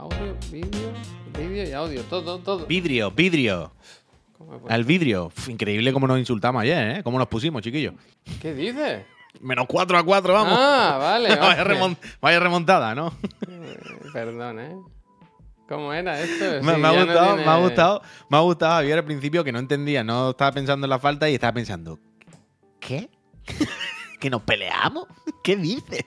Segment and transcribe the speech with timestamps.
[0.00, 0.92] Audio, vídeo,
[1.36, 2.64] vídeo y audio, todo, todo.
[2.64, 3.70] Vidrio, vidrio.
[4.66, 5.30] Al vidrio.
[5.46, 7.02] Increíble cómo nos insultamos ayer, ¿eh?
[7.02, 7.92] Cómo nos pusimos, chiquillos.
[8.40, 9.04] ¿Qué dices?
[9.42, 10.54] Menos 4 a 4, vamos.
[10.58, 11.36] Ah, vale.
[12.22, 13.12] vaya, remontada, ¿no?
[14.14, 14.74] Perdón, ¿eh?
[15.68, 16.46] ¿Cómo era esto?
[16.62, 19.44] me, Sí, me ha no gustado, me ha gustado, me ha gustado Javier al principio
[19.44, 21.98] que no entendía, no estaba pensando en la falta y estaba pensando,
[22.80, 23.10] ¿qué?
[24.18, 25.08] ¿Que nos peleamos?
[25.44, 26.06] ¿Qué dices?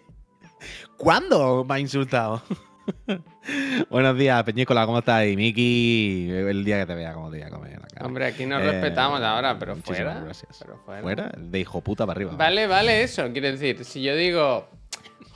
[0.97, 2.41] ¿Cuándo me ha insultado?
[3.89, 5.25] Buenos días, Peñícola, ¿cómo estás?
[5.25, 7.79] Y Miki, el día que te vea, ¿cómo te voy a comer?
[7.81, 8.05] la cara?
[8.05, 10.19] Hombre, aquí nos Eh, respetamos ahora, pero fuera.
[10.21, 10.57] gracias.
[10.59, 11.31] Pero fuera.
[11.37, 12.33] De hijo puta para arriba.
[12.35, 13.31] Vale, vale, eso.
[13.31, 14.67] Quiero decir, si yo digo,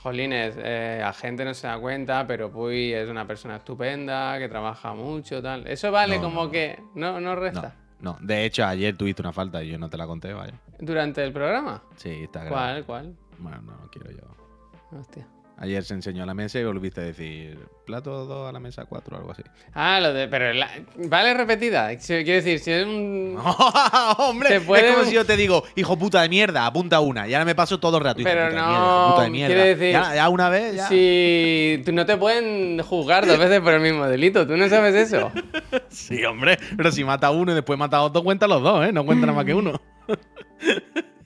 [0.02, 4.48] jolines, eh, la gente no se da cuenta, pero Puy es una persona estupenda, que
[4.48, 5.66] trabaja mucho, tal.
[5.66, 7.74] Eso vale No, como no, que no, no resta.
[8.00, 8.18] no.
[8.20, 10.54] De hecho, ayer tuviste una falta y yo no te la conté, vaya.
[10.78, 11.82] Durante el programa.
[11.96, 12.84] Sí, está grabado.
[12.84, 13.04] ¿Cuál?
[13.04, 13.16] ¿Cuál?
[13.38, 14.98] Bueno, no quiero yo.
[14.98, 15.26] Hostia.
[15.60, 18.84] Ayer se enseñó a la mesa y volviste a decir plato 2 a la mesa
[18.84, 19.42] 4 o algo así.
[19.74, 20.28] Ah, lo de.
[20.28, 20.70] Pero la-
[21.08, 21.88] vale repetida.
[21.96, 23.36] Quiero decir, si es un.
[24.18, 24.48] ¡Hombre!
[24.50, 27.26] Se puede- Es como si yo te digo, hijo puta de mierda, apunta una.
[27.26, 28.20] Y ahora me paso todo el rato.
[28.20, 29.54] Hijo Pero puta de no, mierda, hijo puta de mierda.
[29.54, 30.86] quiere decir- Ya, ya una vez, ya.
[30.88, 34.94] Si tú no te pueden juzgar dos veces por el mismo delito, ¿tú no sabes
[34.94, 35.32] eso?
[35.88, 36.56] Sí, hombre.
[36.76, 38.92] Pero si mata uno y después mata a otro, cuenta los dos, ¿eh?
[38.92, 39.72] No cuenta nada más que uno.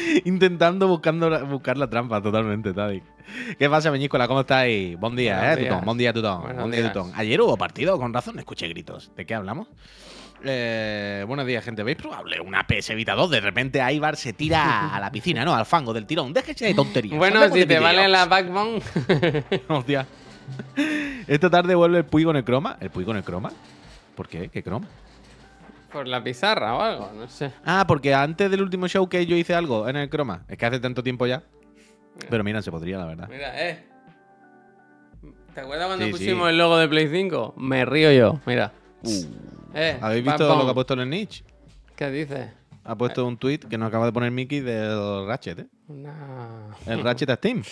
[0.24, 3.02] Intentando buscando buscar la trampa totalmente, Tadi.
[3.58, 4.26] ¿Qué pasa, Peñíscola?
[4.26, 4.98] ¿Cómo estáis?
[4.98, 5.62] Buen día, Buenos ¿eh.
[5.64, 5.84] Tutón?
[5.84, 6.42] Buen día, Tutón.
[6.42, 6.92] Buenos Buen día, días.
[6.92, 7.12] Tutón.
[7.14, 9.12] Ayer hubo partido, con razón escuché gritos.
[9.16, 9.68] ¿De qué hablamos?
[10.42, 11.82] Eh, buenos días, gente.
[11.82, 13.30] ¿Veis probable una PS Vita 2?
[13.30, 15.54] De repente Aibar se tira a la piscina, ¿no?
[15.54, 16.32] Al fango del tirón.
[16.32, 17.18] Déjese de tonterías.
[17.18, 18.80] Bueno, si te vale la backbone.
[19.68, 20.06] Hostia.
[21.26, 22.76] Esta tarde vuelve el Puy con el croma.
[22.80, 23.52] ¿El Puy con el croma?
[24.14, 24.48] ¿Por qué?
[24.48, 24.88] ¿Qué croma?
[25.92, 27.52] Por la pizarra o algo, no sé.
[27.64, 30.44] Ah, porque antes del último show que yo hice algo en el croma.
[30.48, 31.42] Es que hace tanto tiempo ya.
[32.28, 33.28] Pero mira, se podría, la verdad.
[33.30, 33.84] Mira, eh.
[35.54, 36.50] ¿Te acuerdas cuando Sí, pusimos sí.
[36.50, 37.54] el logo de Play 5?
[37.56, 38.72] Me río yo, mira.
[39.04, 40.04] Eh, Uh.
[40.04, 40.58] ¿Habéis pam, visto pam.
[40.58, 41.44] lo que ha puesto en el niche?
[41.96, 42.50] ¿Qué dices?
[42.84, 45.66] Ha puesto un tweet que nos acaba de poner Mickey del Ratchet, ¿eh?
[45.88, 47.62] Una- El Ratchet a Steam.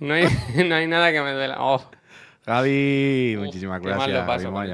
[0.00, 0.24] No hay,
[0.68, 1.56] no hay nada que me duela.
[1.60, 1.82] Oh,
[2.44, 4.10] Javi, uf, muchísimas gracias.
[4.10, 4.70] lo paso Javi.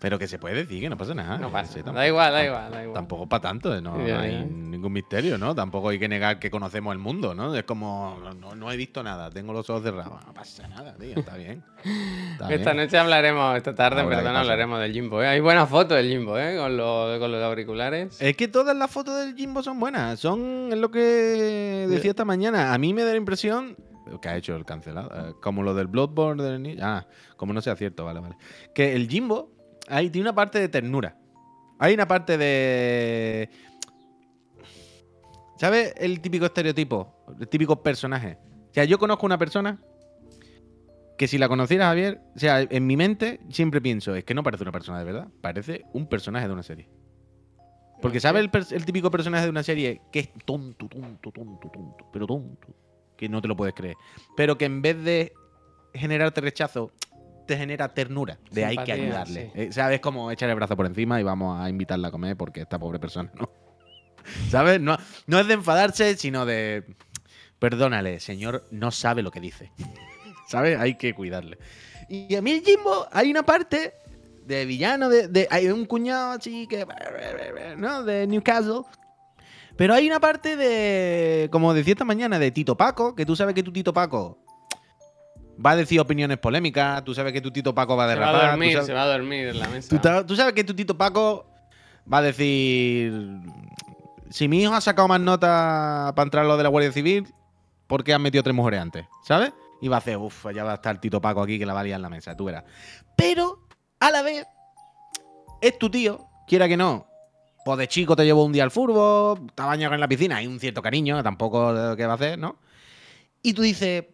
[0.00, 1.38] Pero que se puede decir, que no pasa nada.
[1.38, 2.94] No pasa Sí, tampoco- Da igual, da igual, da igual.
[2.94, 3.82] Tampoco para tanto, ¿eh?
[3.82, 5.56] no, hay ningún misterio, ¿no?
[5.56, 7.52] Tampoco hay que negar que conocemos el mundo, ¿no?
[7.56, 10.24] Es como, no, no he visto nada, tengo los ojos cerrados.
[10.24, 11.64] No pasa nada, tío, está bien.
[12.32, 12.84] Está Esta bien.
[12.84, 15.20] noche hablaremos, esta tarde, Ahora, ¿qué perdón, hablaremos del Jimbo.
[15.20, 15.26] ¿eh?
[15.26, 16.56] Hay buenas fotos del Jimbo, ¿eh?
[16.56, 18.22] Con, los- con los auriculares.
[18.22, 20.20] Es que todas las fotos del Jimbo son buenas.
[20.20, 22.72] Son es lo que decía esta mañana.
[22.72, 23.76] A mí me da la impresión
[24.22, 25.10] que ha hecho el cancelado.
[25.12, 27.04] eh, como lo del Bloodborne del Ah,
[27.36, 28.36] como no sea cierto, vale, vale.
[28.74, 29.57] Que el Jimbo
[29.88, 31.16] ahí tiene una parte de ternura.
[31.78, 33.50] Hay una parte de.
[35.56, 37.24] ¿Sabes el típico estereotipo?
[37.38, 38.38] El típico personaje.
[38.70, 39.78] O sea, yo conozco una persona
[41.16, 44.44] que si la conociera Javier, o sea, en mi mente siempre pienso, es que no
[44.44, 46.88] parece una persona de verdad, parece un personaje de una serie.
[48.00, 52.08] Porque ¿sabes el, el típico personaje de una serie que es tonto, tonto, tonto, tonto,
[52.12, 52.68] pero tonto?
[53.16, 53.96] Que no te lo puedes creer.
[54.36, 55.32] Pero que en vez de
[55.92, 56.92] generarte rechazo,
[57.48, 58.38] te genera ternura.
[58.52, 59.50] De hay que ayudarle.
[59.52, 59.60] sí.
[59.60, 59.98] Eh, ¿Sabes?
[59.98, 63.00] Como echar el brazo por encima y vamos a invitarla a comer porque esta pobre
[63.00, 63.50] persona no.
[64.50, 64.80] ¿Sabes?
[64.80, 66.84] No, no es de enfadarse, sino de.
[67.58, 69.72] Perdónale, señor, no sabe lo que dice.
[70.48, 70.78] ¿Sabes?
[70.78, 71.58] Hay que cuidarle.
[72.08, 73.94] Y a mí el Jimbo, hay una parte
[74.46, 76.86] de villano, de, de- hay un cuñado así que,
[77.76, 78.02] ¿no?
[78.04, 78.82] De Newcastle.
[79.76, 83.54] Pero hay una parte de, como decía esta mañana, de Tito Paco, que tú sabes
[83.54, 84.38] que tu Tito Paco
[85.64, 88.26] va a decir opiniones polémicas, tú sabes que tu Tito Paco va a Se va
[88.26, 88.44] derrapar.
[88.46, 90.24] a dormir, sabes- se va a dormir en la mesa.
[90.26, 91.46] Tú, sabes que tu Tito Paco
[92.10, 93.12] va a decir.
[94.30, 97.26] Si mi hijo ha sacado más notas para entrar a lo de la Guardia Civil,
[97.86, 99.06] ¿por qué han metido tres mujeres antes?
[99.24, 99.52] ¿Sabes?
[99.80, 101.80] Y va a hacer, uff, ya va a estar Tito Paco aquí que la va
[101.80, 102.64] a liar en la mesa, tú verás.
[103.16, 103.66] Pero,
[104.00, 104.46] a la vez,
[105.60, 107.06] es tu tío, quiera que no.
[107.64, 110.46] Pues de chico te llevó un día al furbo, te bañado en la piscina, hay
[110.46, 112.56] un cierto cariño, tampoco qué va a hacer, ¿no?
[113.42, 114.04] Y tú dices,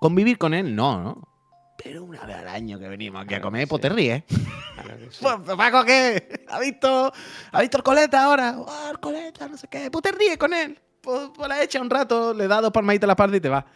[0.00, 1.28] convivir con él, no, ¿no?
[1.82, 3.88] Pero una vez al año que venimos aquí a Claro comer, que pues sí.
[3.88, 4.24] te ríes.
[4.74, 5.18] Claro que sí.
[5.20, 6.44] Pues, Paco, ¿qué?
[6.48, 7.12] ¿Ha visto,
[7.52, 8.54] ¿Ha visto el coleta ahora?
[8.58, 9.90] Oh, el coleta, no sé qué.
[9.90, 10.80] Pues te ríes con él.
[11.00, 13.48] Pues, pues la echa un rato, le da dos palmaditas a la espalda y te
[13.48, 13.66] va.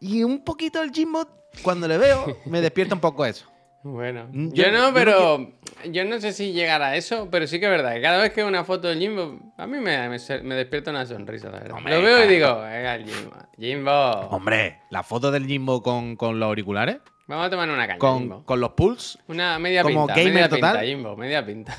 [0.00, 1.26] Y un poquito el Jimbo,
[1.62, 3.46] cuando le veo, me despierta un poco eso.
[3.92, 5.52] Bueno, Mm, yo, no, pero
[5.90, 8.30] yo no sé si llegará a eso, pero sí que es verdad que cada vez
[8.32, 11.76] que veo una foto del Jimbo, a mí me, me, despierta una sonrisa, la verdad.
[11.78, 16.16] Hombre, Lo veo y digo, venga, el Jimbo, Jimbo, Hombre, la foto del Jimbo con,
[16.16, 18.44] con los auriculares, vamos a tomar una caña, con, Jimbo.
[18.44, 19.18] con los pulls.
[19.28, 20.72] Una media como pinta, gamer media total.
[20.78, 21.76] pinta, Jimbo, media pinta.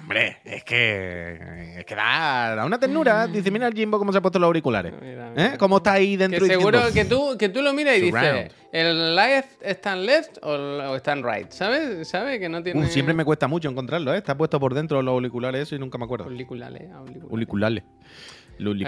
[0.00, 1.76] Hombre, es que.
[1.78, 3.26] Es que da, da una ternura.
[3.26, 4.92] Dice, mira el Jimbo cómo se ha puesto los auriculares.
[5.00, 5.56] Mira, ¿Eh?
[5.58, 6.92] ¿Cómo está ahí Que dentro seguro diciendo,
[7.28, 10.96] que tú, que tú lo miras y dices, ¿el left está en left o, o
[10.96, 11.50] está en right?
[11.50, 12.08] ¿Sabes?
[12.08, 12.38] ¿Sabes?
[12.40, 12.80] Que no tiene...
[12.80, 14.18] "Uh, siempre me cuesta mucho encontrarlo, ¿eh?
[14.18, 16.24] Está puesto por dentro los auriculares eso y nunca me acuerdo.
[16.24, 16.82] Auriculares,
[17.30, 17.84] auriculares.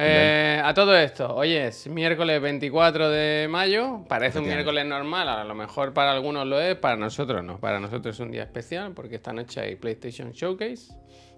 [0.06, 5.44] Eh, a todo esto, oye, es miércoles 24 de mayo, parece un miércoles normal, a
[5.44, 8.92] lo mejor para algunos lo es, para nosotros no, para nosotros es un día especial
[8.92, 10.92] porque esta noche hay PlayStation Showcase,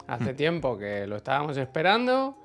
[0.07, 0.37] hace Hmm.
[0.37, 2.37] tiempo que lo estábamos esperando,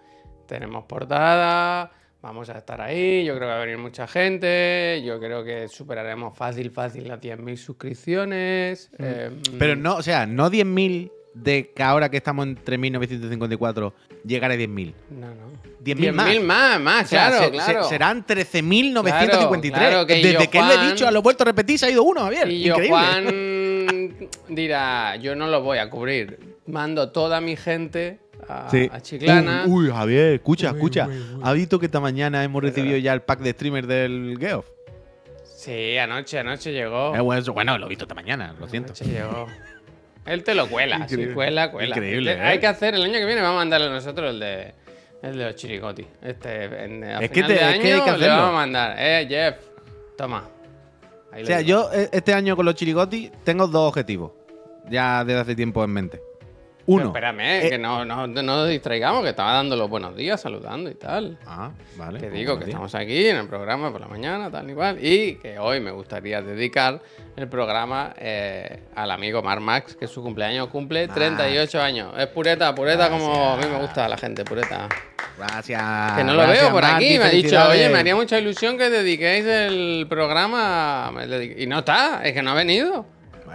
[0.48, 1.92] tenemos portada,
[2.22, 5.68] vamos a estar ahí, yo creo que va a venir mucha gente, yo creo que
[5.70, 8.92] superaremos fácil, fácil las 10.000 suscripciones.
[9.00, 13.94] eh, Pero no, o sea, no 10.000 de que ahora que estamos en 3.954
[14.26, 14.94] llegar a 10.000.
[15.12, 15.50] no, no.
[15.84, 16.28] 10.000 más.
[16.28, 17.84] 10.000 más, más, O sea, claro, se- se- claro.
[17.90, 19.72] serán 13.953.
[19.72, 21.80] Claro, claro, que Desde yo, que le he Juan- dicho, a lo vuelto a repetir,
[21.80, 22.50] se ha ido uno, Javier.
[22.52, 22.98] Y yo, Increíble.
[22.98, 26.58] Juan dirá, yo no lo voy a cubrir.
[26.68, 28.90] Mando toda mi gente a, Sí.
[28.92, 29.64] a Chiclana.
[29.68, 31.08] Uy, uy, Javier, escucha, escucha.
[31.42, 34.66] ¿Ha visto que esta mañana hemos recibido ya el pack de streamers del Geoff?
[35.44, 37.16] Sí, anoche, anoche llegó.
[37.16, 38.88] Eh, bueno, eso- bueno, lo he visto esta mañana, lo siento.
[38.94, 39.48] Anoche llegó.
[40.30, 41.96] Él te lo cuela, sí, cuela, cuela.
[41.96, 42.48] Increíble, Este- ¿eh?
[42.48, 44.74] Hay que hacer, el año que viene vamos a mandarle nosotros el de,
[45.24, 46.06] el de los chirigoti.
[46.22, 48.36] Este, en, a Es que te- de es que hay año que le hacerlo.
[48.38, 48.96] vamos a mandar.
[49.00, 49.56] Eh, Jeff,
[50.18, 50.48] toma.
[51.32, 54.32] Ahí O sea, yo eh, este año con los chirigoti tengo dos objetivos.
[54.90, 56.22] Ya desde hace tiempo en mente.
[56.90, 57.08] Pero Uno.
[57.08, 60.90] espérame, eh, que no, no, no nos distraigamos, que estaba dando los buenos días, saludando
[60.90, 61.38] y tal.
[61.46, 62.20] Ah, vale.
[62.20, 62.70] Que pues digo que días.
[62.70, 64.98] estamos aquí en el programa por la mañana, tal y cual.
[65.00, 67.00] Y que hoy me gustaría dedicar
[67.36, 72.14] el programa eh, al amigo Mar Max, que su cumpleaños cumple 38 años.
[72.18, 74.90] Es pureta, pureta como a mí me gusta la gente, pureta.
[75.38, 76.12] Gracias.
[76.18, 77.20] Que no lo gracias, veo por aquí.
[77.20, 81.14] Me ha dicho, oye, me haría mucha ilusión que dediquéis el programa.
[81.56, 83.06] Y no está, es que no ha venido.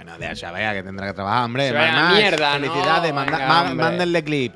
[0.05, 1.69] Bueno, de ya vea que tendrá que trabajar, hombre.
[1.69, 2.67] Se vaya Mar Max, mierda, ¿no?
[2.67, 3.75] Felicidades, manda- Venga, ma- hombre.
[3.85, 4.55] mándenle clip.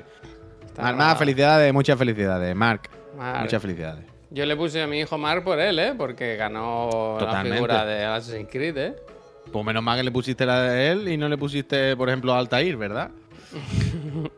[0.77, 0.95] Mar.
[0.95, 2.55] Max, felicidades, muchas felicidades.
[2.55, 3.41] Marc, Marc.
[3.41, 4.05] muchas felicidades.
[4.29, 5.93] Yo le puse a mi hijo Mar por él, ¿eh?
[5.97, 7.49] Porque ganó Totalmente.
[7.49, 8.95] la figura de Assassin's Creed, ¿eh?
[9.51, 12.33] Pues menos mal que le pusiste la de él y no le pusiste, por ejemplo,
[12.33, 13.09] a Altair, ¿verdad?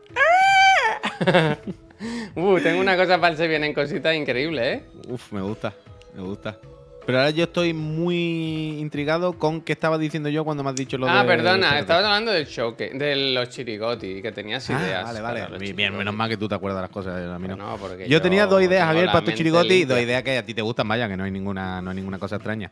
[2.34, 4.84] Uh, tengo una cosa para el se vienen cositas increíbles, ¿eh?
[5.08, 5.72] Uf, me gusta,
[6.16, 6.58] me gusta.
[7.04, 10.96] Pero ahora yo estoy muy intrigado con qué estaba diciendo yo cuando me has dicho
[10.98, 11.12] lo de.
[11.12, 15.04] Ah, perdona, estabas hablando del show, que- de los chirigoti, que tenías Ah, ideas.
[15.04, 15.72] vale, vale.
[15.72, 17.56] Bien, menos mal que tú te acuerdas de las cosas, a mí no.
[17.56, 20.38] No, porque yo, tenía dos ideas, Javier, para tu mente chirigoti y dos ideas que
[20.38, 22.70] a ti te gustan, vaya, que no hay ninguna, no hay ninguna cosa extraña.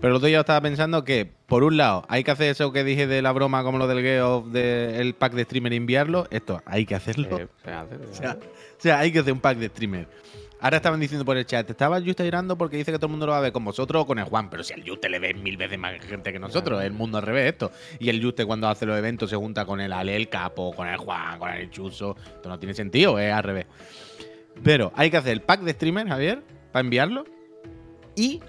[0.00, 2.84] Pero los dos yo estaba pensando que, por un lado, hay que hacer eso que
[2.84, 6.26] dije de la broma, como lo del Geo, del pack de streamer e enviarlo.
[6.30, 7.38] Esto, hay que hacerlo.
[7.38, 10.06] Eh, espérate, O sea, o sea, hay que hacer un pack de streamer.
[10.62, 13.12] Ahora estaban diciendo por el chat, te estaba Juste llorando porque dice que todo el
[13.12, 15.08] mundo lo va a ver con vosotros o con el Juan, pero si al Juste
[15.08, 17.70] le ve mil veces más gente que nosotros, es el mundo al revés esto.
[17.98, 20.86] Y el Juste cuando hace los eventos se junta con el Ale, el Capo, con
[20.86, 22.14] el Juan, con el Chuso.
[22.36, 23.66] Esto no tiene sentido, es al revés.
[24.62, 26.42] Pero hay que hacer el pack de streamer, Javier,
[26.72, 27.24] para enviarlo.
[28.14, 28.40] Y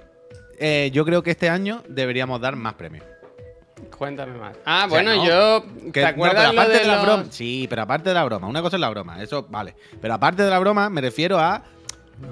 [0.59, 3.05] eh, yo creo que este año deberíamos dar más premios.
[3.97, 4.57] Cuéntame más.
[4.65, 5.65] Ah, O sea, bueno, no, yo.
[5.85, 7.25] Que- ¿Te no, acuerdas pero aparte lo de, la los- broma.
[7.31, 8.47] Sí, pero aparte de la broma.
[8.47, 9.75] Una cosa es la broma, eso vale.
[10.01, 11.63] Pero aparte de la broma, me refiero a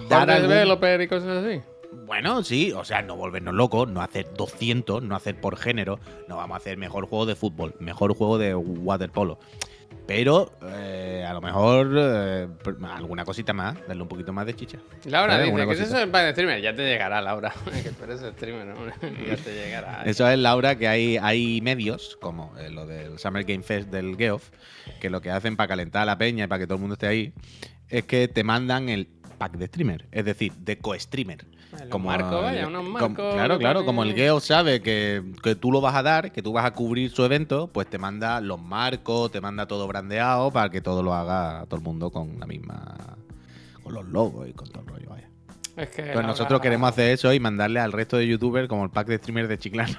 [0.09, 1.61] dar algún- Developer y cosas así.
[2.05, 6.37] Bueno, sí, o sea, no volvernos locos, no hacer 200, no hacer por género, no
[6.37, 9.39] vamos a hacer mejor juego de fútbol, mejor juego de waterpolo.
[10.05, 12.47] Pero eh, a lo mejor eh,
[12.95, 14.77] alguna cosita más, darle un poquito más de chicha.
[15.05, 15.45] Laura ¿Sabes?
[15.47, 16.01] dice, Alguna ¿qué es cosita.
[16.03, 16.61] eso pan de streamer?
[16.61, 17.53] Ya te llegará, Laura.
[17.83, 18.75] que tú eres streamer, ¿no?
[19.27, 20.03] ya te llegará.
[20.05, 24.15] Eso es, Laura, que hay, hay medios, como eh, lo del Summer Game Fest del
[24.15, 24.49] Geoff,
[24.99, 26.93] que lo que hacen para calentar a la peña y para que todo el mundo
[26.93, 27.33] esté ahí,
[27.89, 29.07] es que te mandan el
[29.39, 31.47] pack de streamer, es decir, de co-streamer.
[31.89, 35.81] Los marcos, vaya, unos marcos Claro, claro, como el Geoff sabe que, que tú lo
[35.81, 39.31] vas a dar, que tú vas a cubrir su evento, pues te manda los marcos,
[39.31, 43.17] te manda todo brandeado para que todo lo haga todo el mundo con la misma.
[43.83, 45.29] con los logos y con todo el rollo, vaya.
[45.77, 48.89] Es que Pues nosotros queremos hacer eso y mandarle al resto de youtubers como el
[48.91, 49.97] pack de streamers de Chiclana.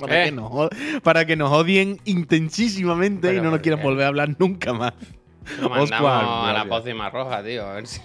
[0.00, 0.24] para, Eh.
[0.26, 0.68] que nos,
[1.02, 3.86] para que nos odien intensísimamente y no nos ¿por quieran qué?
[3.86, 4.92] volver a hablar nunca más.
[5.60, 6.66] Lo mandamos Oscar, a la gracias.
[6.68, 7.66] pócima roja, tío.
[7.66, 8.00] A ver si.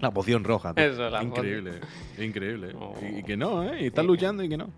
[0.00, 0.74] La poción roja.
[0.74, 0.84] tío.
[0.84, 1.72] Eso, la increíble,
[2.18, 2.72] increíble.
[2.78, 2.94] Oh.
[3.16, 3.82] Y, que no, ¿eh?
[3.82, 4.70] Y están luchando y que no.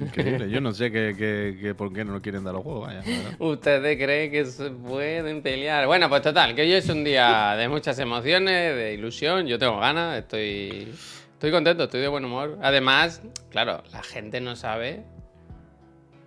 [0.00, 0.50] Increíble.
[0.50, 3.02] Yo no sé que, que- que por qué no nos quieren dar los juegos, vaya.
[3.38, 5.86] ¿Ustedes creen que se pueden pelear?
[5.86, 9.46] Bueno, pues total, que hoy es un día de muchas emociones, de ilusión.
[9.46, 10.92] Yo tengo ganas, estoy,
[11.32, 12.58] estoy contento, estoy de buen humor.
[12.62, 15.04] Además, claro, la gente no sabe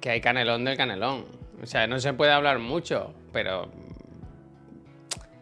[0.02, 1.26] que hay canelón del canelón.
[1.62, 3.70] O sea, no se puede hablar mucho, pero.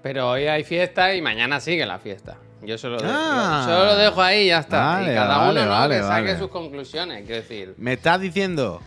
[0.03, 2.35] Pero hoy hay fiesta y mañana sigue la fiesta.
[2.61, 3.63] Yo solo, Ah.
[3.65, 4.77] solo lo dejo ahí y ya está.
[4.95, 5.71] Vale, y cada vale, uno ¿no?
[5.71, 7.19] vale, que saque sus conclusiones.
[7.25, 8.81] Quiero decir, Me estás diciendo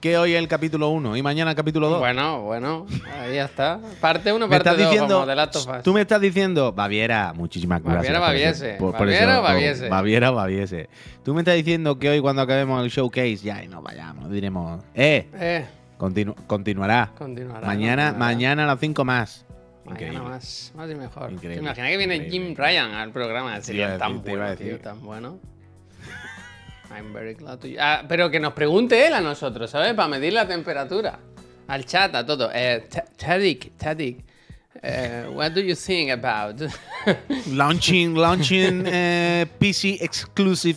[0.00, 1.98] que hoy es el capítulo 1 y mañana el capítulo 2.
[2.00, 2.86] Bueno, bueno,
[3.20, 3.78] ahí ya está.
[4.00, 5.26] Parte 1, me parte estás 2, diciendo, como
[5.70, 7.98] de tú me estás diciendo, Baviera, muchísimas gracias.
[8.02, 8.68] Baviera, Baviese.
[8.78, 9.88] por- por Baviera, eso, Baviese.
[9.88, 10.88] Baviera, Baviese.
[11.24, 14.82] Tú me estás diciendo que hoy cuando acabemos el showcase ya y nos vayamos, diremos,
[14.94, 15.64] eh, Eh,
[15.98, 17.10] continu- continuará.
[17.16, 17.66] continuará.
[17.66, 18.12] Mañana, continuará.
[18.34, 19.46] mañana a las 5 más.
[19.84, 20.28] Mañana Increíble.
[20.30, 21.26] más, más y mejor.
[21.28, 22.46] ¿Te Increíble, imaginas que viene increíble.
[22.46, 23.60] Jim Ryan al programa?
[23.60, 25.40] Sería tan te bueno, tío, tan bueno.
[26.90, 29.94] I'm very glad to Ah, pero que nos pregunte él a nosotros, ¿sabes?
[29.94, 31.18] Para medir la temperatura.
[31.68, 32.50] Al chat, a todo.
[32.52, 34.24] Eh, Ta- Tadic, Tadic,
[34.82, 36.60] eh, what do you think about?
[37.48, 40.76] Launching, launching eh, PC exclusive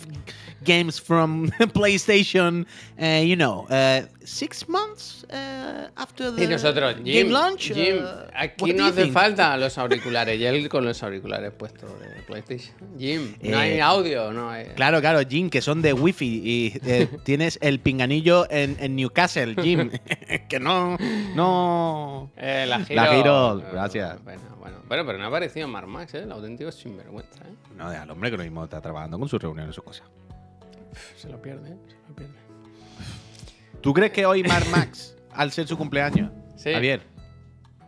[0.66, 2.66] games from PlayStation,
[2.98, 7.72] eh, you know, eh, six months eh, after the y nosotros, Jim, game launch.
[7.72, 7.98] Jim,
[8.34, 9.14] aquí no hace think?
[9.14, 10.38] falta los auriculares.
[10.38, 12.74] Y él con los auriculares puestos de PlayStation.
[12.98, 14.66] Jim, no hay audio, no hay...
[14.74, 19.54] Claro, claro, Jim, que son de wifi y eh, tienes el pinganillo en, en Newcastle,
[19.62, 19.90] Jim.
[20.48, 20.96] que no,
[21.34, 22.30] no.
[22.36, 23.02] Eh, la giro.
[23.02, 24.24] La Giro, gracias.
[24.24, 24.76] Bueno, bueno.
[24.88, 26.22] Bueno, pero no ha aparecido Mark Max, ¿eh?
[26.22, 27.54] El auténtico sinvergüenza, ¿eh?
[27.76, 30.06] No, al hombre que lo mismo está trabajando con sus reuniones y sus cosas.
[31.16, 31.76] Se lo pierde, ¿eh?
[31.88, 32.34] Se lo pierde.
[33.80, 36.72] ¿Tú crees que hoy Mark Max, al ser su cumpleaños, Sí.
[36.72, 37.02] Javier,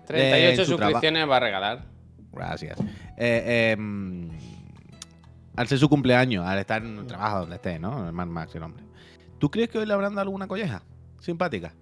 [0.07, 1.85] 38 en su suscripciones va a regalar.
[2.33, 2.79] Gracias.
[3.17, 4.29] Eh, em,
[5.57, 8.07] al ser su cumpleaños, al estar en un trabajo donde esté, ¿no?
[8.07, 8.85] El Mad Max, el hombre.
[9.39, 10.83] ¿Tú crees que hoy le habrán dado alguna colleja?
[11.19, 11.73] Simpática.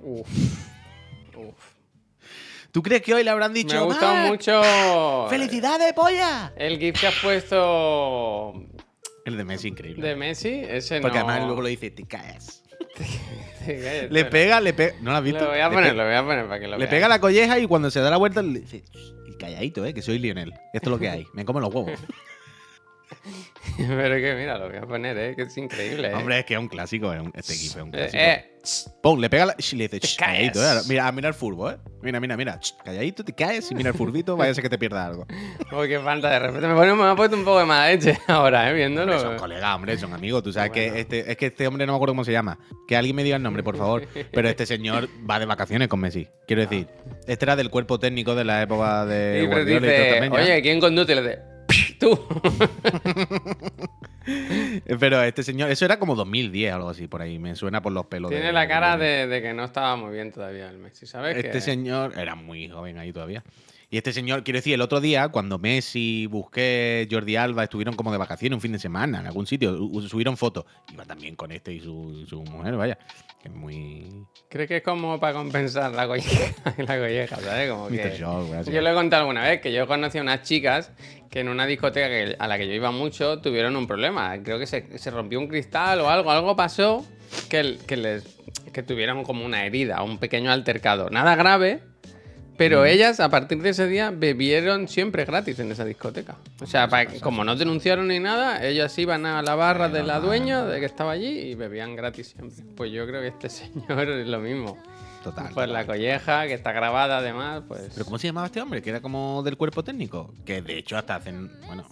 [0.00, 0.28] Uf.
[1.36, 1.78] Uf.
[2.72, 3.74] ¿Tú crees que hoy le habrán dicho.
[3.74, 5.26] Me ha gustado "Mark, mucho.
[5.30, 6.52] ¡Felicidades, polla!
[6.56, 8.52] El GIF que has puesto
[9.28, 10.06] El de Messi, increíble.
[10.06, 11.28] de Messi, ese Porque no.
[11.28, 12.62] además luego lo dice, te caes.
[13.66, 14.94] Le Le pega, le pega.
[15.02, 15.44] ¿No lo has visto?
[15.44, 17.58] Lo voy a poner, lo voy a poner para que lo Le pega la colleja
[17.58, 20.52] y cuando se da la vuelta le dice, "Shh, y calladito, eh, que soy Lionel.
[20.72, 21.26] Esto es lo que hay.
[21.34, 21.92] Me como los huevos.
[23.76, 25.36] Pero que mira, lo voy a poner, ¿eh?
[25.36, 26.08] Que es increíble.
[26.10, 26.14] ¿eh?
[26.14, 28.22] Hombre, es que es un clásico, es un- este equipo es un Eh, clásico.
[28.22, 28.44] eh,
[29.02, 29.54] Pum, le pega la.
[29.58, 30.80] shh, le dice, calladito, eh.
[30.88, 31.76] Mira, mira el furbo, eh.
[32.02, 32.58] Mira, mira, mira.
[32.60, 35.26] shh, calladito, te caes y mira el furbito, vaya a ser que te pierdas algo.
[35.78, 36.68] Uy, qué falta de respeto.
[36.68, 38.74] Me, pone- me ha puesto un poco de mala leche ahora, ¿eh?
[38.74, 39.12] Viéndolo.
[39.12, 40.42] Hombre, son colegas, hombre, son amigos.
[40.42, 40.92] Tú sabes Bueno.
[40.94, 42.58] que este, es que este hombre no me acuerdo cómo se llama.
[42.86, 44.06] Que alguien me diga el nombre, por favor.
[44.32, 46.28] Pero este señor va de vacaciones con Messi.
[46.46, 46.88] Quiero decir,
[47.26, 50.38] este era del cuerpo técnico de la época de Y pero y también, ya.
[50.40, 51.12] oye, ¿quién conduce?
[51.12, 51.38] Y le dice,
[51.98, 52.18] tú.
[55.00, 57.38] Pero este señor, eso era como 2010 o algo así, por ahí.
[57.38, 58.30] Me suena por los pelos.
[58.30, 61.36] Tiene de- la cara de- que no estaba muy bien todavía el Messi, ¿sabes?
[61.36, 63.42] Este Que- señor era muy joven ahí todavía.
[63.90, 68.12] Y este señor, quiero decir, el otro día, cuando Messi, Busqué, Jordi Alba estuvieron como
[68.12, 69.78] de vacaciones un fin de semana en algún sitio,
[70.08, 70.66] subieron fotos.
[70.92, 72.98] Iba también con este y su, su mujer, vaya.
[73.42, 74.26] Que es muy.
[74.48, 76.52] ¿Crees que es como para compensar la colleja?
[76.78, 77.70] la colleja, ¿sabes?
[77.70, 77.96] Como que...
[78.72, 80.90] Yo lo he contado alguna vez, que yo conocí a unas chicas
[81.30, 84.42] que en una discoteca que- a la que yo iba mucho tuvieron un problema.
[84.42, 87.04] Creo que se, se rompió un cristal o algo, algo pasó
[87.50, 88.24] que, que les
[88.72, 91.10] que tuvieron como una herida, un pequeño altercado.
[91.10, 91.80] Nada grave,
[92.58, 96.36] pero ellas a partir de ese día bebieron siempre gratis en esa discoteca.
[96.60, 96.88] O sea,
[97.22, 100.86] como no denunciaron ni nada, ellas iban a la barra de la dueña de que
[100.86, 102.64] estaba allí y bebían gratis siempre.
[102.76, 104.76] Pues yo creo que este señor es lo mismo.
[105.22, 105.50] Total.
[105.54, 107.90] Pues la colleja, que está grabada además, pues...
[107.94, 108.82] ¿Pero cómo se llamaba este hombre?
[108.82, 110.34] Que era como del cuerpo técnico.
[110.44, 111.50] Que de hecho hasta hacen.
[111.66, 111.86] Bueno,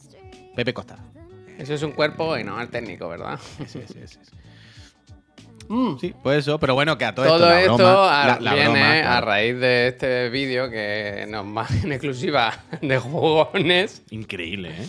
[0.55, 0.99] Pepe Costa.
[1.59, 3.39] Eso es un cuerpo y no el técnico, ¿verdad?
[3.61, 4.07] Ese, ese.
[4.07, 4.19] Sí,
[6.23, 7.29] pues eso, pero bueno, que a todo, Mm.
[7.29, 7.73] Todo esto.
[7.73, 8.69] esto, la broma, a- la- la viene
[9.01, 14.87] broma, a raíz de este vídeo que nos va en exclusiva de jugones, Increíble, ¿eh?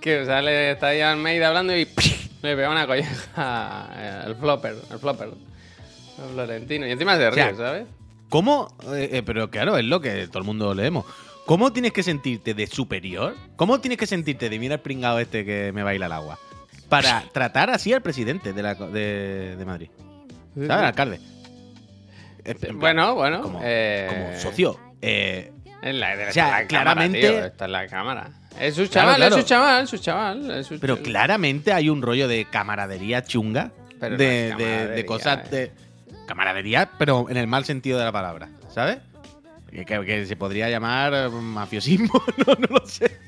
[0.00, 1.84] que sale, está ahí Almeida hablando y
[2.42, 6.86] le pega una colleja el flopper, el flopper, el florentino.
[6.86, 7.86] Y encima se ríe, sea, ¿sabes?
[8.28, 8.74] ¿Cómo?
[8.94, 11.04] eh, eh, pero claro, es lo que todo el mundo leemos.
[11.46, 13.36] ¿Cómo tienes que sentirte de superior?
[13.56, 16.38] ¿Cómo tienes que sentirte de mira el pringado este que me baila el agua?
[16.88, 19.88] Para tratar así al presidente de, la, co- de, de Madrid.
[20.56, 20.70] ¿Sabes?
[20.70, 21.20] Al alcalde.
[22.74, 23.42] Bueno, bueno.
[23.42, 24.80] Como, eh, como socio.
[25.02, 28.30] eh, En la, de O sea, la cámara, claramente- tío, está en la cámara.
[28.58, 29.36] Es su Claro, chaval, claro.
[29.36, 30.50] es su chaval, es su chaval.
[30.52, 33.72] es su pero claramente hay un rollo de camaradería chunga.
[34.00, 35.56] Pero no de, es de- de camaradería, cosas eh.
[35.56, 35.72] de.
[36.26, 38.48] Camaradería, pero en el mal sentido de la palabra.
[38.72, 38.98] ¿Sabes?
[39.70, 43.18] Que, que- que se podría llamar mafiosismo, no, no lo sé.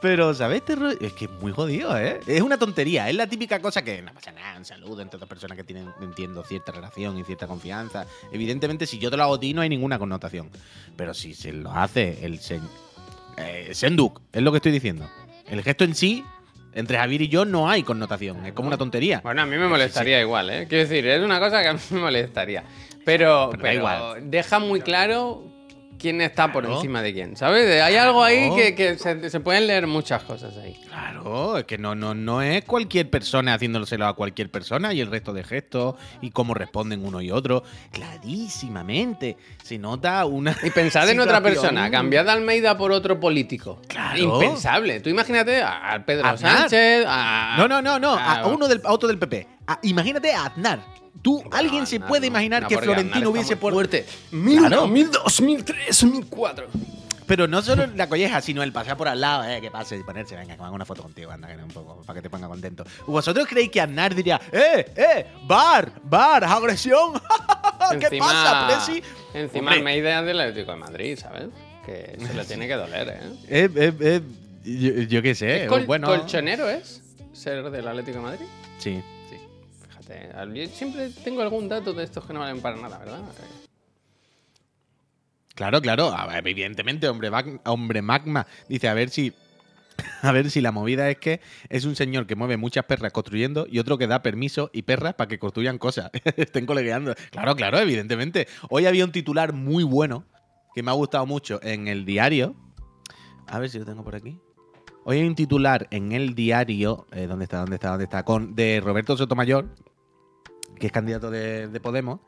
[0.00, 0.62] Pero, ¿sabes?
[0.66, 0.74] Este
[1.06, 2.20] es que es muy jodido, ¿eh?
[2.26, 3.08] Es una tontería.
[3.08, 5.88] Es la típica cosa que no pasa nada, un saludo entre dos personas que tienen,
[6.00, 8.06] entiendo, cierta relación y cierta confianza.
[8.32, 10.50] Evidentemente, si yo te lo hago a ti, no hay ninguna connotación.
[10.96, 12.68] Pero si se lo hace el señor.
[13.36, 15.08] Eh, Senduk, es lo que estoy diciendo.
[15.46, 16.24] El gesto en sí,
[16.74, 18.44] entre Javier y yo, no hay connotación.
[18.46, 19.20] Es como una tontería.
[19.22, 20.66] Bueno, a mí me molestaría igual, ¿eh?
[20.68, 22.64] Quiero decir, es una cosa que a mí me molestaría.
[23.04, 24.30] Pero, Pero pero igual.
[24.30, 25.42] deja muy claro
[26.00, 26.76] quién está por Claro.
[26.78, 27.80] encima de quién, ¿sabes?
[27.82, 30.74] Hay algo ahí que, que se, se pueden leer muchas cosas ahí.
[30.88, 35.10] Claro, es que no, no, no es cualquier persona haciéndoselo a cualquier persona y el
[35.10, 37.62] resto de gestos y cómo responden uno y otro.
[37.92, 39.36] Clarísimamente.
[39.62, 40.56] Se nota una.
[40.62, 43.80] Y pensad en otra persona, cambiad a Almeida por otro político.
[43.88, 44.18] Claro.
[44.18, 45.00] Impensable.
[45.00, 46.58] Tú imagínate a Pedro Aznar.
[46.60, 47.56] Sánchez, a...
[47.58, 48.14] No, no, no, no.
[48.14, 49.46] A, a- a uno del, a otro del PP.
[49.66, 50.80] A- imagínate a Aznar.
[51.22, 52.26] Tú, alguien se Aznar puede no.
[52.28, 53.72] imaginar No, que Florentino hubiese por.
[53.72, 54.06] fuerte.
[54.30, 54.80] Claro.
[54.82, 56.66] 2002, 2003, 2004.
[57.26, 60.02] Pero no solo la colleja, sino el pasar por al lado, eh, que pase y
[60.02, 62.22] ponerse, venga, que me haga una foto contigo, anda, que no, un poco, para que
[62.22, 62.84] te ponga contento.
[63.06, 67.12] ¿Vosotros creéis que Aznar diría, eh, eh, bar, bar, agresión?
[68.10, 69.00] ¿Qué pasa, Presi?
[69.32, 69.76] Encima Hombre.
[69.76, 71.48] Almeida es del Atlético de Madrid, ¿sabes?
[71.86, 73.20] Que se le tiene que doler, ¿eh?
[73.48, 74.20] Eh, eh, eh,
[74.64, 76.08] yo, yo qué sé, ¿Es col- bueno.
[76.08, 77.00] ¿Colchonero es
[77.32, 78.46] ser del Atlético de Madrid?
[78.78, 79.00] Sí,
[80.10, 83.20] Fíjate, al- yo siempre tengo algún dato de estos que no valen para nada, ¿verdad?
[85.54, 86.12] Claro, claro.
[86.32, 87.30] Evidentemente, hombre,
[87.64, 88.46] hombre magma.
[88.68, 89.32] Dice, a ver si.
[90.22, 93.66] A ver si la movida es que es un señor que mueve muchas perras construyendo
[93.70, 96.10] y otro que da permiso y perras para que construyan cosas.
[96.38, 97.14] Estén colegueando.
[97.30, 98.48] Claro, claro, evidentemente.
[98.70, 100.24] Hoy había un titular muy bueno
[100.74, 102.54] que me ha gustado mucho en el diario.
[103.46, 104.38] A ver si lo tengo por aquí.
[105.04, 107.06] Hoy hay un titular en el diario.
[107.12, 107.58] eh, ¿Dónde está?
[107.58, 107.90] ¿Dónde está?
[107.90, 108.24] ¿Dónde está?
[108.24, 109.68] Con, de Roberto Sotomayor,
[110.80, 112.18] que es candidato de, de Podemos.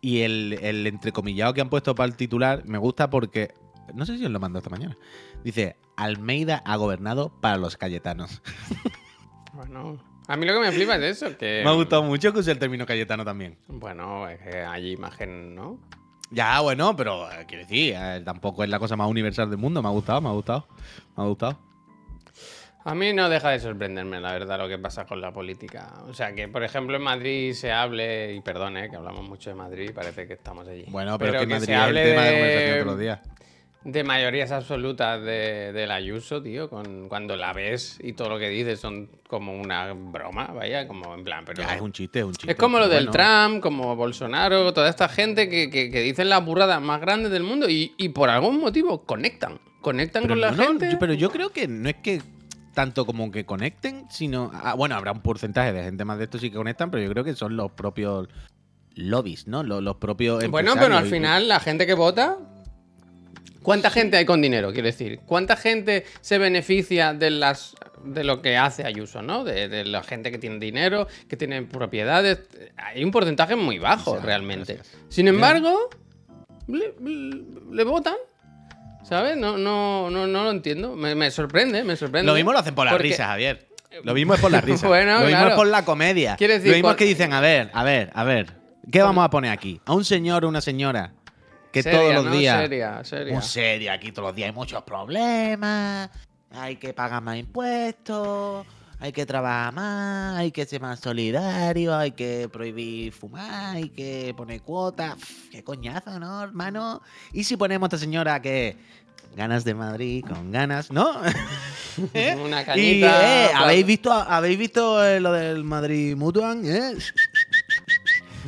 [0.00, 3.54] Y el, el entrecomillado que han puesto para el titular me gusta porque.
[3.92, 4.96] No sé si os lo mandó esta mañana.
[5.42, 8.42] Dice: Almeida ha gobernado para los cayetanos.
[9.54, 11.60] Bueno, a mí lo que me flipa es eso, que...
[11.62, 13.58] me ha gustado mucho que use el término cayetano también.
[13.68, 15.78] Bueno, es que hay imagen, ¿no?
[16.30, 19.82] Ya, bueno, pero eh, quiero decir, eh, tampoco es la cosa más universal del mundo.
[19.82, 20.66] Me ha gustado, me ha gustado.
[21.16, 21.58] Me ha gustado.
[22.84, 25.92] A mí no deja de sorprenderme, la verdad, lo que pasa con la política.
[26.08, 29.56] O sea, que por ejemplo en Madrid se hable, y perdone, que hablamos mucho de
[29.56, 30.84] Madrid, parece que estamos allí.
[30.88, 32.98] Bueno, pero, que, que Madrid se es el hable tema de, de, conversación todos los
[32.98, 33.20] días.
[33.84, 38.48] de mayorías absolutas de, del Ayuso, tío, con, cuando la ves y todo lo que
[38.48, 41.62] dices son como una broma, vaya, como en plan, pero...
[41.62, 42.50] Ya, es un chiste, es un chiste.
[42.50, 43.12] Es como lo del Bueno,
[43.48, 47.44] Trump, como Bolsonaro, toda esta gente que, que- que dicen las burradas más grandes del
[47.44, 49.60] mundo y, y por algún motivo conectan.
[49.80, 50.96] Conectan Pero con la gente.
[50.98, 52.20] pero yo creo que no es que
[52.74, 54.50] tanto como que conecten, sino.
[54.54, 57.10] ah, bueno, habrá un porcentaje de gente más de estos sí que conectan, pero yo
[57.10, 58.28] creo que son los propios
[58.94, 59.62] lobbies, ¿no?
[59.62, 60.46] Los, los propios.
[60.50, 62.38] Bueno, pero al y- final la gente que vota.
[63.62, 64.72] ¿Cuánta gente hay con dinero?
[64.72, 69.44] Quiero decir, ¿cuánta gente se beneficia de las de lo que hace Ayuso, ¿no?
[69.44, 72.40] De, de la gente que tiene dinero, que tiene propiedades.
[72.76, 74.74] Hay un porcentaje muy bajo realmente.
[74.74, 74.96] gracias.
[75.08, 75.88] Sin embargo,
[76.66, 78.16] le, le- le votan.
[79.02, 79.36] ¿Sabes?
[79.36, 80.94] No, no, no, no lo entiendo.
[80.96, 82.26] Me, me sorprende, me sorprende.
[82.26, 83.68] Lo mismo lo hacen por la Porque- risa, Javier.
[84.04, 84.86] Lo mismo es por la risa.
[84.88, 85.50] Bueno, lo mismo claro.
[85.50, 86.36] es por la comedia.
[86.38, 88.46] Decir, lo mismo cuan- es que dicen, a ver, a ver, a ver.
[88.90, 89.80] ¿Qué vamos a poner aquí?
[89.84, 91.12] A un señor o una señora
[91.72, 92.30] que Seria, todos los ¿no?
[92.32, 92.60] días.
[92.62, 93.32] Seria, seria.
[93.34, 96.10] Muy serio, aquí todos los días hay muchos problemas,
[96.50, 98.66] hay que pagar más impuestos,
[99.02, 104.32] hay que trabajar más, hay que ser más solidario, hay que prohibir fumar, hay que
[104.36, 105.16] poner cuotas.
[105.50, 107.02] Qué coñazo, ¿no, hermano?
[107.32, 108.76] ¿Y si ponemos a esta señora que
[109.34, 111.20] ganas de Madrid con ganas, ¿no?
[112.14, 112.36] ¿Eh?
[112.36, 113.46] Una Y, cañita.
[113.46, 113.50] eh.
[113.56, 116.64] ¿habéis visto, ¿habéis visto eh, lo del Madrid Mutual?
[116.64, 116.94] ¿Eh?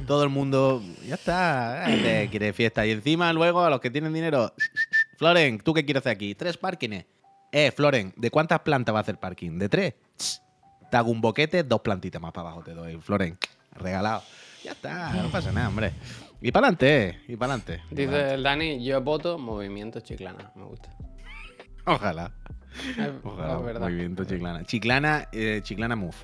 [0.07, 1.85] Todo el mundo, ya está,
[2.31, 2.87] quiere fiesta.
[2.87, 4.55] Y encima luego a los que tienen dinero,
[5.19, 6.37] Floren, ¿tú qué quieres hacer aquí?
[6.37, 7.07] Tres parkings.
[7.57, 9.61] Eh, Floren, ¿de cuántas plantas va a hacer parking?
[9.61, 9.95] ¿De tres?
[10.90, 13.01] Te hago un boquete, dos plantitas más para abajo te doy.
[13.01, 13.38] Floren,
[13.71, 14.25] regalado.
[14.64, 15.93] Ya está, no pasa nada, hombre.
[16.40, 17.85] Y para adelante, y para adelante.
[17.93, 20.51] Dice el Dani, yo voto Movimiento Chiclana.
[20.57, 20.90] Me gusta.
[21.87, 22.33] Ojalá.
[22.99, 23.55] Es, Ojalá.
[23.59, 23.81] es verdad.
[23.83, 24.64] Movimiento Chiclana.
[24.64, 26.17] Chiclana, eh, Chiclana Move.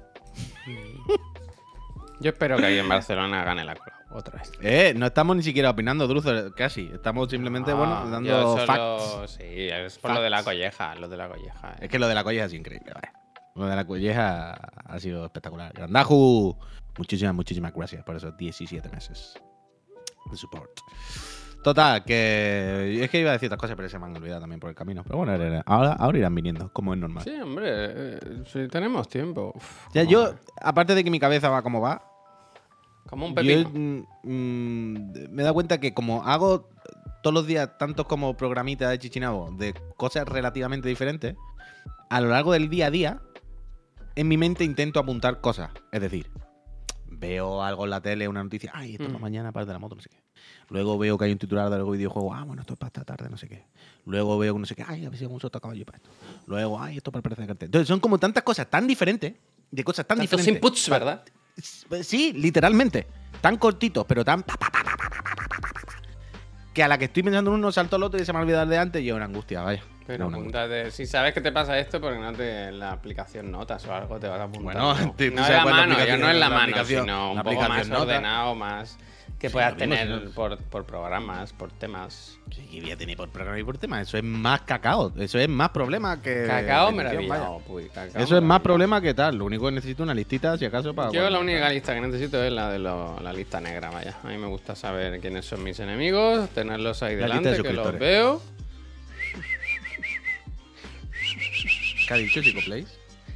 [2.19, 4.00] Yo espero que ahí en Barcelona gane la cola.
[4.13, 4.51] Otra vez.
[4.61, 6.91] Eh, no estamos ni siquiera opinando, Druzo, casi.
[6.93, 9.35] Estamos simplemente, bueno, Ah, dando yo solo- facts.
[9.37, 10.95] Sí, es por lo de la colleja.
[10.97, 11.73] Lo de la colleja.
[11.75, 11.77] eh.
[11.83, 13.13] Es que lo de la colleja es increíble, vaya.
[13.55, 15.73] Lo de la colleja ha sido espectacular.
[15.73, 16.57] Grandaju,
[16.99, 19.35] muchísimas, muchísimas gracias por esos 17 meses
[20.31, 20.71] de support.
[21.63, 24.59] Total, que es que iba a decir otras cosas, pero se me han olvidado también
[24.61, 25.03] por el camino.
[25.05, 25.33] Pero bueno,
[25.67, 27.23] ahora, ahora irán viniendo, como es normal.
[27.23, 27.67] Sí, hombre.
[27.69, 29.53] eh, si tenemos tiempo.
[29.55, 32.03] Uf, como- yo, aparte de que mi cabeza va como va,
[33.11, 33.69] Como un Yo pepino.
[33.69, 36.69] mm, mm, me he dado cuenta que como hago
[37.23, 41.37] todos los días tantos como programitas de Chichinabo de cosas relativamente diferentes,
[42.09, 43.21] a lo largo del día a día,
[44.15, 45.71] en mi mente intento apuntar cosas.
[45.93, 46.31] Es decir,
[47.11, 49.13] veo algo en la tele, una noticia, ay, esto es Mm.
[49.13, 50.17] para mañana, para de la moto, no sé qué.
[50.71, 53.05] Luego veo que hay un titular de algo videojuego, ah, bueno, esto es para esta
[53.05, 53.65] tarde, no sé qué.
[54.07, 56.11] Luego veo que no sé qué, ay, a ver si un soto caballo para esto.
[56.47, 57.67] Luego, ay, esto para el precio de cartel.
[57.67, 59.35] Entonces son como tantas cosas tan diferentes,
[59.71, 60.55] de cosas tan Tantos diferentes.
[60.55, 61.23] inputs, ¿verdad?
[61.57, 63.07] Sí, literalmente.
[63.41, 64.45] Tan cortitos, pero tan.
[66.75, 68.43] Que a la que estoy pensando en uno salto al otro y se me ha
[68.43, 69.83] olvidado de antes y es una angustia, vaya.
[70.07, 70.31] Pero
[70.91, 74.27] si sabes que te pasa esto, porque no te la aplicación notas o algo te
[74.27, 74.63] vas a apuntar.
[74.65, 77.43] Bueno, no, te, no, no en la mano, yo no en la, mano, sino un
[77.43, 78.99] poco más ordenado, más
[79.39, 80.31] que Sí, puedas mismo, tener no.
[80.33, 82.39] por, por programas, por temas.
[82.55, 84.01] Sí, que voy a tener por programa y por tema.
[84.03, 85.13] Eso es más cacao.
[85.19, 86.45] Eso es más problema que.
[86.47, 89.37] Cacao maravillado, puy, cacao Eso es más problema que tal.
[89.37, 91.11] Lo único que necesito es una listita, si acaso, para.
[91.13, 94.19] Yo la única lista que necesito es la de lo- la lista negra, vaya.
[94.23, 97.73] A mí me gusta saber quiénes son mis enemigos, tenerlos ahí La delante, de que
[97.73, 98.43] los veo.
[102.09, 102.89] ¿Qué ha dicho Psicoplays?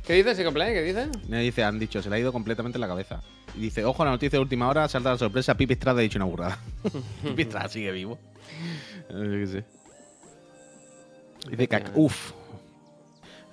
[0.07, 0.75] ¿Qué dice Psicoplay?
[0.75, 1.09] ¿Qué dice?
[1.29, 3.23] Me dice, han dicho, se le ha ido completamente en la cabeza.
[3.57, 6.19] Y dice, ojo, la noticia de última hora, salta la sorpresa, Pipi Estrada ha dicho
[6.19, 6.59] una burrada.
[7.23, 8.19] Pipi Estrada sigue vivo.
[9.09, 9.65] Sé qué sé.
[11.51, 12.33] Dice, cac, uff.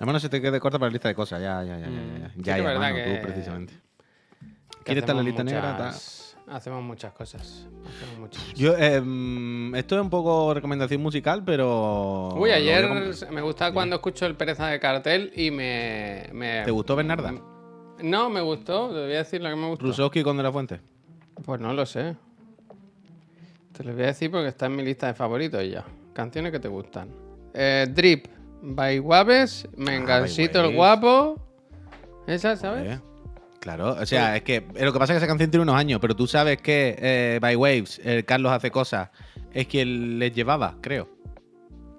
[0.00, 1.88] La mano se te quede corta para la lista de cosas, ya, ya, ya, ya,
[1.88, 2.20] Mm.
[2.22, 2.28] ya.
[2.30, 3.74] Sí Ya, ya, mano, que- tú, precisamente.
[4.84, 5.84] ¿Quieres estar en la lista hacemos negra?
[5.84, 7.66] muchas- Hacemos muchas cosas.
[7.86, 8.42] Hacemos muchas.
[8.54, 12.30] Yo, eh, mm, esto es un poco recomendación musical, pero.
[12.34, 12.88] Uy, ayer
[13.30, 16.28] me gustaba cuando escucho el pereza de cartel y me.
[16.32, 17.32] me- ¿Te gustó Bernarda?
[18.02, 18.88] No, me gustó.
[18.88, 19.84] Te voy a decir lo que me gustó.
[19.86, 20.80] Rusowski con De La Fuente.
[21.44, 22.16] Pues no lo sé.
[23.72, 25.84] Te lo voy a decir porque está en mi lista de favoritos ya.
[26.12, 27.08] Canciones que te gustan.
[27.54, 28.26] Eh, Drip,
[28.60, 31.40] by Waves, Mengancito By el guapo.
[32.26, 32.98] Esa, ¿sabes?
[32.98, 33.00] Eh,
[33.62, 35.76] Claro, o sea, es que eh, lo que pasa es que esa canción tiene unos
[35.76, 39.10] años, pero tú sabes que eh, By Waves, el Carlos hace cosas,
[39.52, 41.08] es quien les llevaba, creo.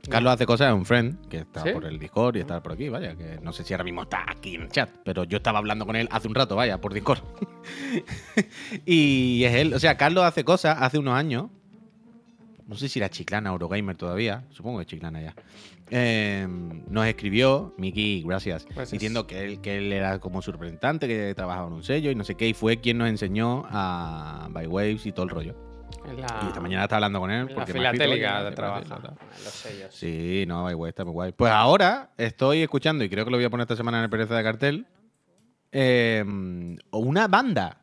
[0.10, 1.70] Carlos hace cosas es un friend que está ¿Sí?
[1.72, 4.26] por el Discord y está por aquí, vaya, que no sé si ahora mismo está
[4.28, 6.94] aquí en el chat, pero yo estaba hablando con él hace un rato, vaya, por
[6.94, 7.22] Discord.
[8.86, 11.48] y es él, o sea, Carlos hace cosas hace unos años.
[12.68, 15.36] No sé si era Chiclana Eurogamer todavía, supongo que Chiclana ya.
[15.90, 16.48] Eh,
[16.90, 18.92] nos escribió, Miki, gracias, Gracias.
[18.92, 22.16] diciendo que él, que él era como su representante, que trabajaba en un sello y
[22.16, 25.73] no sé qué, y fue quien nos enseñó a By Waves y todo el rollo.
[26.18, 27.48] La, Y esta mañana estaba hablando con él.
[27.48, 28.86] la porque filatélica "Oye, de trabajo.
[28.88, 29.18] gracias, tal".
[29.38, 29.96] en Los sellos.
[29.96, 31.32] Sí, no, Waves está muy guay.
[31.32, 34.10] Pues ahora estoy escuchando, y creo que lo voy a poner esta semana en el
[34.10, 34.88] Pereza de Cartel,
[35.72, 36.24] eh,
[36.92, 37.78] una banda.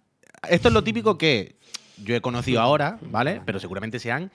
[0.49, 1.57] Esto es lo típico que
[2.03, 3.42] yo he conocido ahora, ¿vale?
[3.44, 4.31] Pero seguramente sean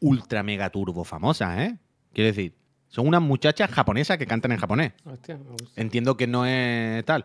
[0.00, 1.78] ultra mega turbo famosas, ¿eh?
[2.14, 2.54] Quiero decir,
[2.88, 4.92] son unas muchachas japonesas que cantan en japonés.
[5.04, 5.80] Hostia, me gusta.
[5.80, 7.24] Entiendo que no es tal.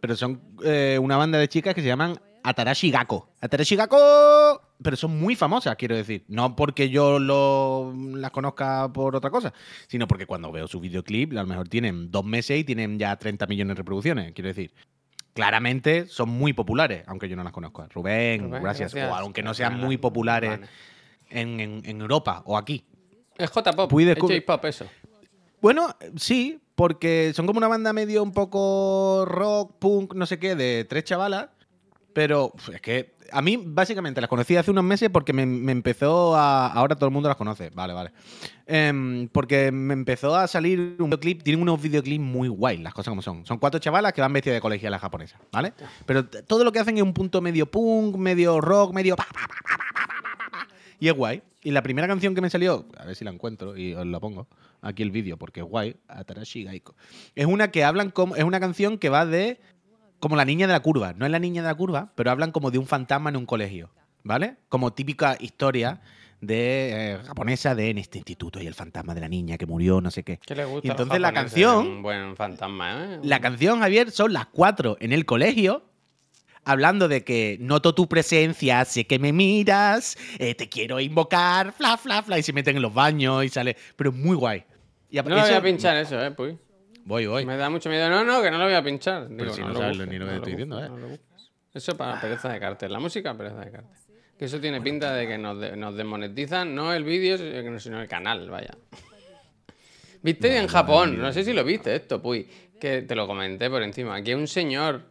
[0.00, 3.28] Pero son eh, una banda de chicas que se llaman Atarashi Gako.
[3.40, 4.60] Atarashi Gako.
[4.82, 6.24] Pero son muy famosas, quiero decir.
[6.28, 9.52] No porque yo lo, las conozca por otra cosa,
[9.86, 13.14] sino porque cuando veo su videoclip, a lo mejor tienen dos meses y tienen ya
[13.16, 14.32] 30 millones de reproducciones.
[14.32, 14.72] Quiero decir,
[15.34, 17.86] claramente son muy populares, aunque yo no las conozco.
[17.94, 18.92] Rubén, Rubén, gracias.
[18.92, 19.12] gracias.
[19.12, 20.60] O aunque no sean muy populares
[21.30, 22.84] en, en- en Europa o aquí.
[23.38, 23.92] Es J-pop.
[24.00, 24.86] Es J-pop eso.
[25.60, 30.56] Bueno, sí, porque son como una banda medio un poco rock, punk, no sé qué,
[30.56, 31.48] de tres chavalas.
[32.12, 36.66] Pero es que a mí básicamente las conocí hace unos meses porque me, empezó a...
[36.68, 38.12] Ahora todo el mundo las conoce, vale, vale.
[38.66, 43.10] Em, porque me empezó a salir un videoclip, tienen unos videoclips muy guay, las cosas
[43.10, 43.46] como son.
[43.46, 45.72] Son cuatro chavalas que van vestidas de colegialas japonesas, ¿vale?
[46.06, 49.16] Pero todo lo que hacen es un punto medio punk, medio rock, medio...
[51.00, 51.42] Y es guay.
[51.64, 54.20] Y la primera canción que me salió, a ver si la encuentro y os la
[54.20, 54.48] pongo
[54.82, 56.94] aquí el vídeo porque es guay, Atarashi Gaiko.
[57.34, 59.60] Es una que hablan como es una canción que va de
[60.22, 62.52] como la niña de la curva, no es la niña de la curva, pero hablan
[62.52, 63.90] como de un fantasma en un colegio,
[64.22, 64.54] ¿vale?
[64.68, 66.00] Como típica historia
[66.40, 70.00] de eh, japonesa de en este instituto y el fantasma de la niña que murió,
[70.00, 70.38] no sé qué.
[70.46, 73.20] ¿Qué le gusta Y entonces la canción- Un buen fantasma, ¿eh?
[73.24, 75.82] La canción, Javier, son las cuatro en el colegio,
[76.64, 81.96] hablando de que noto tu presencia, sé que me miras, eh, te quiero invocar, fla,
[81.96, 83.76] fla, fla, y se meten en los baños y sale.
[83.96, 84.62] Pero es muy guay.
[85.10, 86.30] Y No voy a pinchar eso, ¿eh?
[86.30, 86.54] Pues.
[87.04, 87.44] Voy, voy.
[87.46, 88.08] Me da mucho miedo.
[88.08, 89.28] No, no, que no lo voy a pinchar.
[89.28, 90.88] Digo, si no lo sabes busques, ni lo que no estoy diciendo, ¿eh?
[90.88, 91.18] no.
[91.74, 92.92] Eso para pereza de cartel.
[92.92, 93.96] La música, pereza de cartel.
[94.38, 97.38] Que eso tiene pinta de que nos, de- nos desmonetizan, no el vídeo,
[97.78, 98.74] sino el canal, vaya.
[100.22, 101.18] ¿Viste en Japón?
[101.20, 102.46] No sé si lo viste esto, Puy.
[102.80, 104.22] Que te lo comenté por encima.
[104.22, 105.02] Que un señor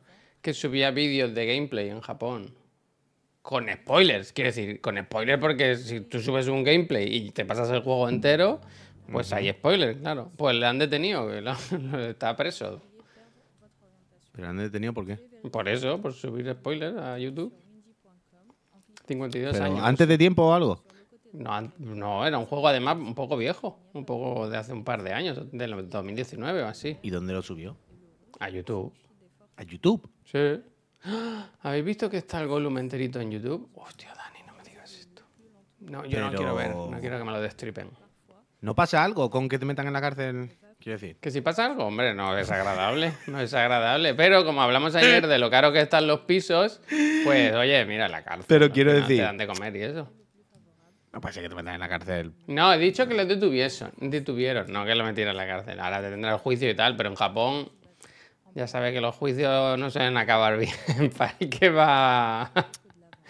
[0.41, 2.53] que subía vídeos de gameplay en Japón.
[3.41, 7.69] Con spoilers, quiero decir, con spoilers porque si tú subes un gameplay y te pasas
[7.71, 8.61] el juego entero,
[9.11, 10.31] pues hay spoilers, claro.
[10.37, 11.51] Pues le han detenido, que lo-
[12.09, 12.81] está preso.
[14.31, 15.17] Pero han detenido por qué.
[15.51, 17.53] Por eso, por subir spoilers a YouTube.
[19.07, 19.79] 52 Pero años.
[19.83, 20.83] antes de tiempo o algo.
[21.33, 23.79] No, no, era un juego además un poco viejo.
[23.93, 26.97] Un poco de hace un par de años, del 2019 o así.
[27.01, 27.77] ¿Y dónde lo subió?
[28.39, 28.93] A YouTube.
[29.57, 30.09] A YouTube.
[30.25, 30.61] Sí.
[31.03, 31.49] ¡Ah!
[31.61, 33.69] ¿Habéis visto que está el Gollum enterito en YouTube?
[33.75, 35.23] Hostia, Dani, no me digas esto.
[35.79, 37.89] No, yo no Pero- quiero ver, no quiero que me lo destripen.
[38.61, 40.51] ¿No pasa algo con que te metan en la cárcel?
[40.79, 41.17] Quiero decir.
[41.19, 44.13] Que si pasa algo, hombre, no es agradable, no es agradable.
[44.13, 46.81] Pero como hablamos ayer de lo caro que están los pisos,
[47.23, 48.45] pues oye, mira, la cárcel.
[48.47, 50.09] Pero quiero decir- Te dan de comer y eso.
[51.13, 52.33] No puede ser que te metan en la cárcel.
[52.47, 55.79] No, he dicho que lo detuviesen, detuvieron, no que lo metieran en la cárcel.
[55.79, 57.69] Ahora tendrá el juicio y tal, pero en Japón
[58.55, 60.71] ya sabe que los juicios no suelen acabar bien.
[61.17, 62.51] para que va.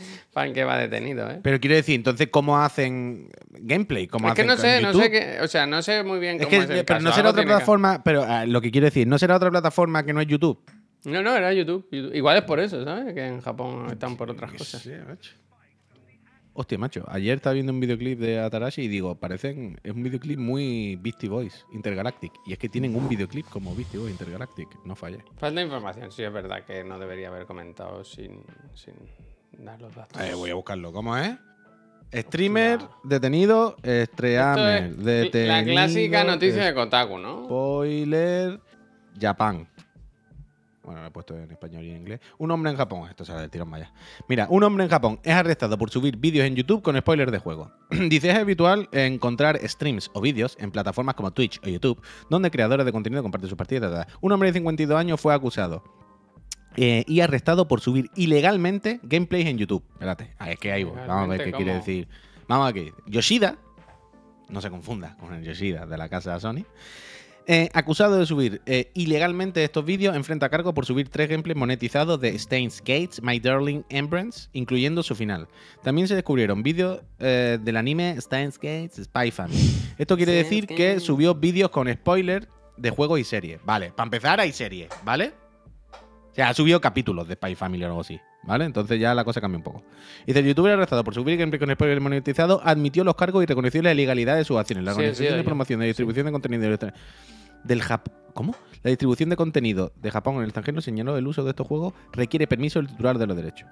[0.34, 1.40] para el que va detenido, ¿eh?
[1.44, 4.08] Pero quiero decir, entonces, ¿cómo hacen gameplay?
[4.08, 5.04] ¿Cómo Es que hacen no con sé, no YouTube?
[5.04, 5.38] sé qué.
[5.42, 7.02] O sea, no sé muy bien Es cómo que, es, el pero caso.
[7.02, 10.04] no será otra que- plataforma, pero ah, lo que quiero decir, no será otra plataforma
[10.06, 10.60] que no es YouTube.
[11.06, 11.88] No, no, era YouTube.
[11.92, 12.14] YouTube.
[12.16, 13.14] Igual es por eso, ¿sabes?
[13.14, 14.88] Que en Japón están por otras cosas.
[16.54, 20.38] Hostia, macho, ayer estaba viendo un videoclip de Atarashi y digo, parecen, es un videoclip
[20.38, 22.34] muy Beastie Boys, Intergalactic.
[22.46, 25.20] Y es que tienen un videoclip como Beastie Boys, Intergalactic, no falla.
[25.38, 28.44] Falta información, sí, es verdad que no debería haber comentado sin,
[28.76, 28.96] sin
[29.58, 30.22] dar los datos.
[30.22, 31.32] Eh, voy a buscarlo, ¿cómo es?
[32.14, 32.98] Streamer Hostia.
[33.04, 35.48] detenido, streamer es detenido.
[35.54, 37.46] la clásica noticia de Kotaku, ¿no?
[37.46, 38.60] Spoiler,
[39.20, 39.68] Japan.
[40.84, 42.20] Bueno, lo he puesto en español y en inglés.
[42.40, 43.94] Un hombre en Japón, esto sale del tirón vaya.
[44.28, 47.38] Mira, un hombre en Japón es arrestado por subir vídeos en YouTube con spoilers de
[47.38, 47.72] juego.
[48.10, 52.86] Dice, es habitual encontrar streams o vídeos en plataformas como Twitch o YouTube, donde creadores
[52.86, 54.08] de contenido comparten sus partidas.
[54.22, 55.84] Un hombre de 52 años fue acusado
[56.77, 59.84] eh, y arrestado por subir ilegalmente gameplays en YouTube.
[59.93, 60.95] Espérate, ah, es que ahí voy.
[61.07, 62.07] Vamos a ver qué quiere decir.
[62.47, 62.91] Vamos aquí.
[63.07, 63.57] Yoshida,
[64.49, 66.65] no se confunda con el Yoshida de la casa de Sony,
[67.47, 72.21] eh, acusado de subir eh, ilegalmente estos vídeos, enfrenta cargo por subir tres gameplays monetizados
[72.21, 75.47] de Stains Gates, My Darling Embrace, incluyendo su final.
[75.81, 79.60] También se descubrieron vídeos eh, del anime Stains Gates Spy Family.
[79.97, 83.60] Esto quiere decir que subió vídeos con spoilers de juegos y series.
[83.65, 85.40] Vale, para empezar hay series, ¿vale?
[86.32, 88.65] O sea, ha subido capítulos de Spy Family o algo así, ¿vale?
[88.65, 89.84] Entonces ya la cosa cambia un poco.
[90.26, 93.82] Dice, el youtuber arrestado por subir gameplay con spoilers monetizados admitió los cargos y reconoció
[93.82, 94.86] la ilegalidad de sus acciones.
[94.86, 96.94] La organización sí, de promoción de distribución de contenido del-
[97.63, 98.56] del Jap ¿Cómo?
[98.82, 101.94] La distribución de contenido de Japón en el extranjero señaló el uso de estos juegos
[102.13, 103.67] requiere permiso del titular de los derechos.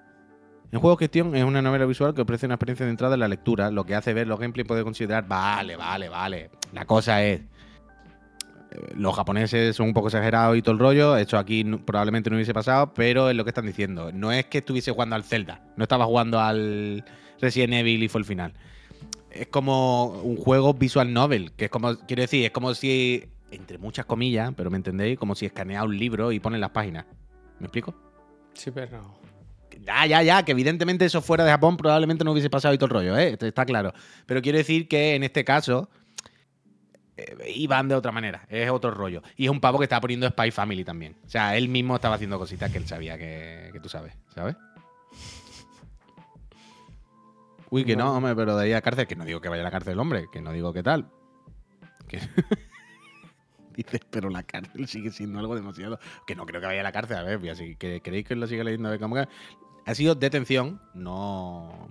[0.72, 3.28] El juego Cuestión es una novela visual que ofrece una experiencia de entrada en la
[3.30, 6.52] lectura, lo que hace ver los gameplays puede considerar, vale, vale, vale.
[6.74, 7.41] La cosa es,
[8.95, 12.36] los japoneses son un poco exagerados y todo el rollo, esto aquí no- probablemente no
[12.36, 14.12] hubiese pasado, pero es lo que están diciendo.
[14.12, 17.03] No es que estuviese jugando al Zelda, no estaba jugando al
[17.41, 18.53] Resident Evil y fue el final.
[19.32, 23.77] Es como un juego visual novel, que es como, quiero decir, es como si, entre
[23.77, 27.05] muchas comillas, pero me entendéis, como si escanea un libro y pone las páginas.
[27.60, 27.93] ¿Me explico?
[28.53, 29.17] Sí, pero.
[29.86, 32.88] Ya, ya, ya, que evidentemente eso fuera de Japón probablemente no hubiese pasado y todo
[32.88, 33.38] el rollo, ¿eh?
[33.39, 33.93] Está claro.
[34.25, 35.89] Pero quiero decir que en este caso
[37.39, 39.21] eh, iban de otra manera, es otro rollo.
[39.36, 41.15] Y es un pavo que estaba poniendo Spy Family también.
[41.25, 44.55] O sea, él mismo estaba haciendo cositas que él sabía que, que tú sabes, ¿sabes?
[47.71, 49.65] Uy, que no, hombre, pero de ahí a cárcel, que no digo que vaya a
[49.65, 51.08] la cárcel el hombre, que no digo que tal.
[52.08, 52.19] Que...
[53.75, 55.99] Dices, pero la cárcel sigue siendo algo demasiado.
[56.25, 58.47] Que no creo que vaya a la cárcel, a ver, así que queréis que lo
[58.47, 59.27] siga leyendo a ver cómo que-
[59.86, 61.88] Ha sido detención, no.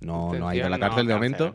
[0.00, 1.54] No, no ha ido a la cárcel de momento.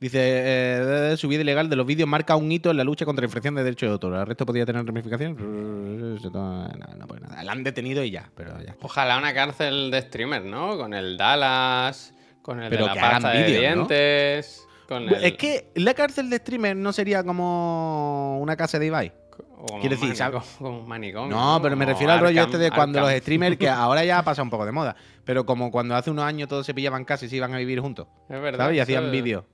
[0.00, 3.22] Dice, eh, su vida ilegal de los vídeos marca un hito en la lucha contra
[3.22, 4.14] la infracción de derechos de autor.
[4.14, 5.36] ¿El resto podría tener ramificaciones?
[5.40, 7.42] No, no, pues nada.
[7.42, 8.76] La han detenido y ya, pero ya.
[8.80, 10.76] Ojalá una cárcel de streamer, ¿no?
[10.76, 14.64] Con el Dallas, con el Pero de la pasta de dientes.
[14.86, 19.12] Con el, Es que la cárcel de streamer no sería como una casa de Ibai.
[19.66, 21.36] como quiero decir, manicomio, como un manicomio.
[21.36, 24.18] No, pero me refiero al rollo Arkham- este de cuando los streamers, que ahora ya
[24.20, 27.04] ha pasado un poco de moda, pero como cuando hace unos años todos se pillaban
[27.04, 28.66] casi y se iban a vivir juntos, Es verdad.
[28.66, 28.76] ¿sabes?
[28.76, 29.44] Y hacían vídeos.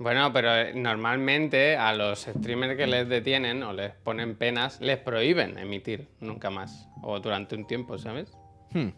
[0.00, 4.96] Bueno, pero eh, normalmente a los streamers que les detienen o les ponen penas, les
[4.96, 6.88] prohíben emitir nunca más.
[7.02, 8.32] O durante un tiempo, ¿sabes?
[8.70, 8.88] Hmm.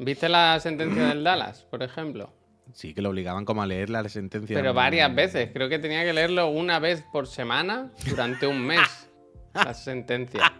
[0.00, 2.32] ¿Viste la sentencia del Dallas, por ejemplo?
[2.72, 4.56] Sí, que lo obligaban como a leer la sentencia.
[4.56, 5.50] Pero varias veces.
[5.52, 9.08] Creo que tenía que leerlo una vez por semana durante un mes.
[9.54, 10.52] la sentencia.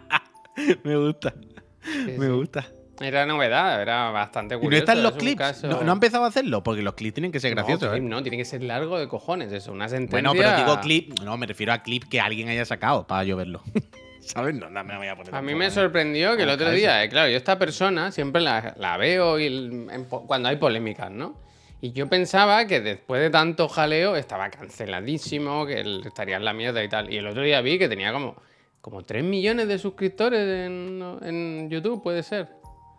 [0.85, 1.33] Me gusta.
[1.81, 2.31] Sí, Me sí.
[2.31, 2.65] gusta.
[3.01, 4.71] Era novedad, era bastante ¿Y curioso.
[4.85, 5.37] no están los es clips?
[5.39, 6.63] caso- ¿No, no ha empezado a hacerlo?
[6.63, 8.07] Porque los clips tienen que ser No, graciosos, clip ¿eh?
[8.07, 9.71] no, tiene que ser largo de cojones eso.
[9.71, 10.29] Una sentencia.
[10.29, 11.19] Bueno, pero digo clip.
[11.21, 13.61] No, me refiero a clip que alguien haya sacado para yo verlo.
[14.21, 14.55] ¿Sabes?
[14.55, 15.35] No, no me voy a poner.
[15.35, 18.73] A mí me sorprendió que el otro día, eh, claro, yo esta persona siempre la,
[18.77, 21.41] la veo y el- en po- cuando hay polémicas, ¿no?
[21.81, 26.53] Y yo pensaba que después de tanto jaleo estaba canceladísimo, que él estaría en la
[26.53, 27.11] mierda y tal.
[27.11, 28.35] Y el otro día vi que tenía como,
[28.79, 32.47] como 3 millones de suscriptores en, en YouTube, puede ser.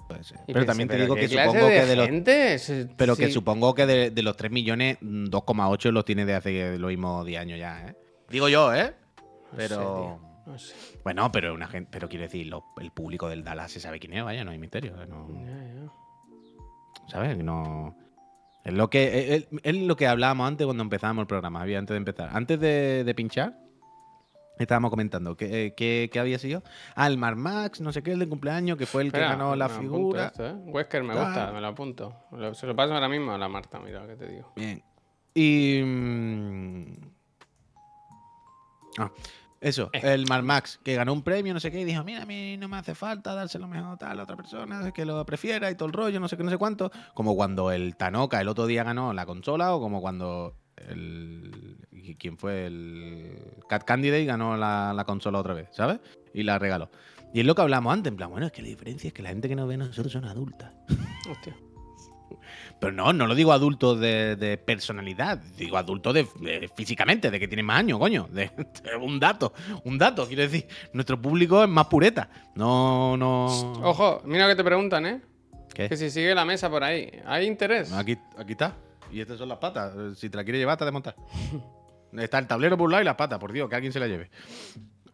[0.09, 0.39] Puede ser.
[0.47, 2.07] Y Pero pensé, también te ¿pero digo que supongo que de los.
[2.07, 2.57] gente?
[2.97, 6.79] Pero que supongo que de, de los 3 millones, mm, 2,8 los tiene de hace
[6.79, 7.97] lo mismo 10 años ya, ¿eh?
[8.29, 8.95] Digo yo, ¿eh?
[9.17, 10.21] No sé, Pero.
[10.47, 10.75] no sé.
[11.05, 14.13] Bueno, pero una gente, pero quiero decir, lo- el público del Dallas se sabe quién
[14.15, 14.95] es, vaya, no hay misterio.
[15.03, 15.07] ¿eh?
[15.07, 15.29] No.
[17.09, 17.37] ¿Sabes?
[17.39, 17.97] No.
[18.65, 21.93] Es lo que, es, es lo que hablábamos antes cuando empezábamos el programa, había antes
[21.95, 22.31] de empezar.
[22.33, 23.59] Antes de, de pinchar,
[24.59, 26.63] Estábamos comentando eh, que- que había sido.
[26.95, 29.33] Ah, el Mar Max, no sé qué, el de cumpleaños, que fue el Espera, que
[29.33, 30.27] ganó la me figura.
[30.27, 30.53] esto, ¿eh?
[30.67, 32.15] Wesker me gusta, me lo apunto.
[32.55, 34.53] Se lo paso ahora mismo a la Marta, mira lo que te digo.
[34.55, 34.83] Bien.
[35.35, 35.83] Y.
[35.85, 36.85] mm,
[38.99, 39.11] Ah,
[39.61, 40.01] eso, Eh.
[40.15, 42.57] el Mar Max, que ganó un premio, no sé qué, y dijo: Mira, a mí
[42.57, 45.87] no me hace falta dárselo mejor tal a otra persona, que lo prefiera y todo
[45.89, 46.93] el rollo, no sé qué, no sé cuánto.
[47.15, 50.55] Como cuando el Tanoka el otro día ganó la consola, o como cuando
[50.89, 51.77] el.
[51.93, 52.67] ¿y ¿Quién fue?
[52.67, 56.01] El Cat Candidate ganó la, la consola otra vez, ¿sabes?
[56.33, 56.91] Y la regaló.
[57.33, 59.23] Y es lo que hablamos antes, en plan, bueno, es que la diferencia es que
[59.23, 60.73] la gente que nos ve a nosotros son adultas.
[61.31, 61.57] Hostia.
[62.79, 67.41] Pero no, no lo digo adultos de, de personalidad, digo adultos de, de físicamente, de
[67.41, 68.29] que tienen más años, coño.
[68.31, 68.51] De,
[69.01, 69.53] un dato,
[69.85, 70.67] un dato, quiero decir.
[70.93, 72.29] Nuestro público es más pureta.
[72.55, 73.47] No, no.
[73.83, 75.21] Ojo, mira que te preguntan, ¿eh?
[75.73, 75.89] ¿Qué?
[75.89, 77.11] Que si sigue la mesa por ahí.
[77.27, 77.93] ¿Hay interés?
[77.93, 78.77] Aquí, aquí está.
[79.15, 79.93] Y estas son las patas.
[80.19, 81.15] Si te la quieres llevar, te has de montar.
[82.19, 84.07] Está el tablero por un lado y las patas, por Dios, que alguien se la
[84.09, 84.31] lleve.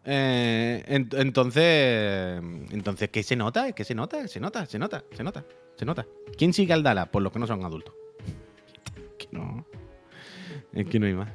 [0.05, 2.41] Eh, ent- entonces,
[2.73, 3.69] entonces, ¿qué se nota?
[3.69, 5.45] Es que se nota, se nota, se nota, se nota,
[5.77, 6.07] se nota.
[6.37, 7.07] ¿Quién sigue al Dala?
[7.11, 7.95] Por los que no son adultos.
[9.19, 9.65] que no.
[10.73, 11.29] Es que no hay más.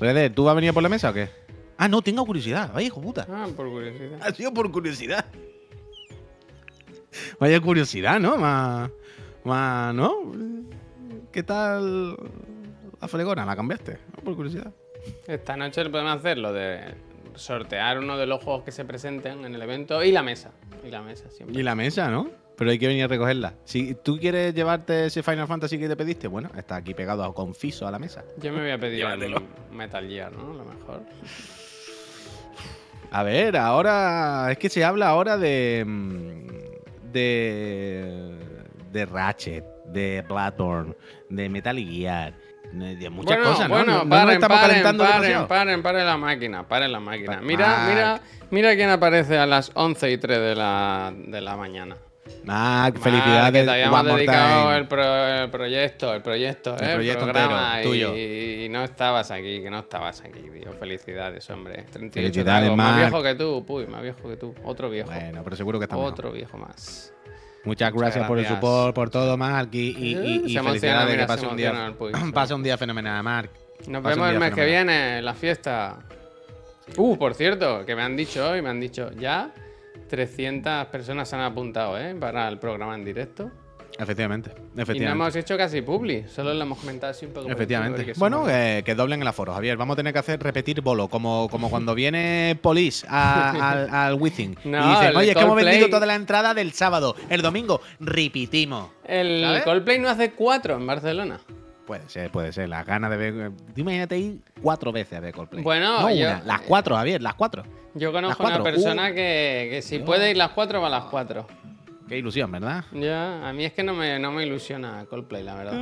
[0.00, 1.28] Rede, ¿tú vas a venir por la mesa o qué?
[1.76, 2.72] Ah, no, tengo curiosidad.
[2.74, 3.26] Ay, hijo puta.
[3.28, 4.18] Ah, por curiosidad.
[4.22, 5.24] Ha sido por curiosidad.
[7.38, 8.36] Vaya curiosidad, ¿no?
[8.36, 8.90] Más.
[9.44, 10.32] Más, ¿no?
[11.34, 12.16] ¿Qué tal
[13.00, 13.44] la fregona?
[13.44, 13.98] ¿La cambiaste?
[14.24, 14.72] Por curiosidad.
[15.26, 16.94] Esta noche podemos hacer lo de
[17.34, 20.52] sortear uno de los juegos que se presenten en el evento y la mesa.
[20.84, 21.58] Y la mesa siempre.
[21.60, 22.30] Y la mesa, ¿no?
[22.56, 23.54] Pero hay que venir a recogerla.
[23.64, 27.34] Si tú quieres llevarte ese Final Fantasy que te pediste, bueno, está aquí pegado a
[27.34, 28.22] confiso a la mesa.
[28.40, 29.04] Yo me voy a pedir
[29.72, 30.52] Metal Gear, ¿no?
[30.52, 31.02] A lo mejor.
[33.10, 34.46] A ver, ahora.
[34.52, 35.82] Es que se habla ahora de.
[35.84, 36.46] mm,
[37.12, 38.34] De.
[38.92, 40.94] De Ratchet, de Bloodborne,
[41.36, 42.34] de Metal Gear,
[42.72, 43.74] de muchas bueno, cosas, ¿no?
[43.76, 45.48] bueno, no, no paren, estamos paren, calentando paren, demasiado.
[45.48, 47.40] paren, paren la máquina, paren la máquina.
[47.42, 47.88] Mira, Marc.
[47.88, 48.20] mira,
[48.50, 51.96] mira quién aparece a las 11 y 3 de la, de la mañana.
[52.42, 53.52] Mac, Marc, felicidades.
[53.52, 56.94] que te habíamos dedicado el, pro- el proyecto, el proyecto, El ¿eh?
[56.94, 58.16] proyecto programa entero, y, tuyo.
[58.16, 60.72] y no estabas aquí, que no estabas aquí, tío.
[60.72, 61.84] Felicidades, hombre.
[61.92, 64.54] 38 Felicidades, tragos, más viejo que tú, puy, más viejo que tú.
[64.64, 65.10] Otro viejo.
[65.10, 66.12] Bueno, pero seguro que está mejor.
[66.12, 67.12] Otro viejo más.
[67.64, 69.68] Muchas gracias, por el support, por todo, Mark.
[69.72, 71.94] Y, y, y- Se y emociona, felicidades, mira, que pase se un día,
[72.34, 73.50] pase un día fenomenal, Mark.
[73.86, 75.98] Nos Pasa vemos el mes que viene, en la fiesta.
[76.96, 79.52] Uh, por cierto, que me han dicho hoy, me han dicho ya
[80.08, 82.14] 300 personas se han apuntado, ¿eh?
[82.18, 83.50] Para el programa en directo.
[83.96, 85.22] Efectivamente, Y no efectivamente.
[85.24, 87.48] hemos hecho casi publi, solo lo hemos comentado así un poco.
[87.48, 87.98] Efectivamente.
[88.04, 89.76] porque Bueno, somos- que, que doblen el aforo, Javier.
[89.76, 94.14] Vamos a tener que hacer repetir bolo, como, como cuando viene Police a- al, al
[94.14, 94.56] Wizzing.
[94.64, 97.14] No, y dicen, oye, es que hemos vendido toda la entrada del sábado.
[97.28, 98.90] El domingo, repetimos.
[99.04, 99.62] el ¿sabes?
[99.62, 101.38] Coldplay no hace cuatro en Barcelona.
[101.86, 102.68] Puede ser, puede ser.
[102.70, 103.52] Las ganas de ver.
[103.76, 105.62] Imagínate ir cuatro veces a ver Coldplay.
[105.62, 107.62] Bueno, no yo- una, las cuatro, Javier, las cuatro.
[107.94, 108.64] Yo conozco Las una cuatro.
[108.64, 109.14] persona Uh.
[109.14, 110.06] que, que si Dios.
[110.06, 111.46] puede ir las cuatro, va a las cuatro.
[112.08, 112.84] Qué ilusión, ¿verdad?
[112.92, 115.72] Ya, a mí es que no me, no me ilusiona Coldplay, la verdad.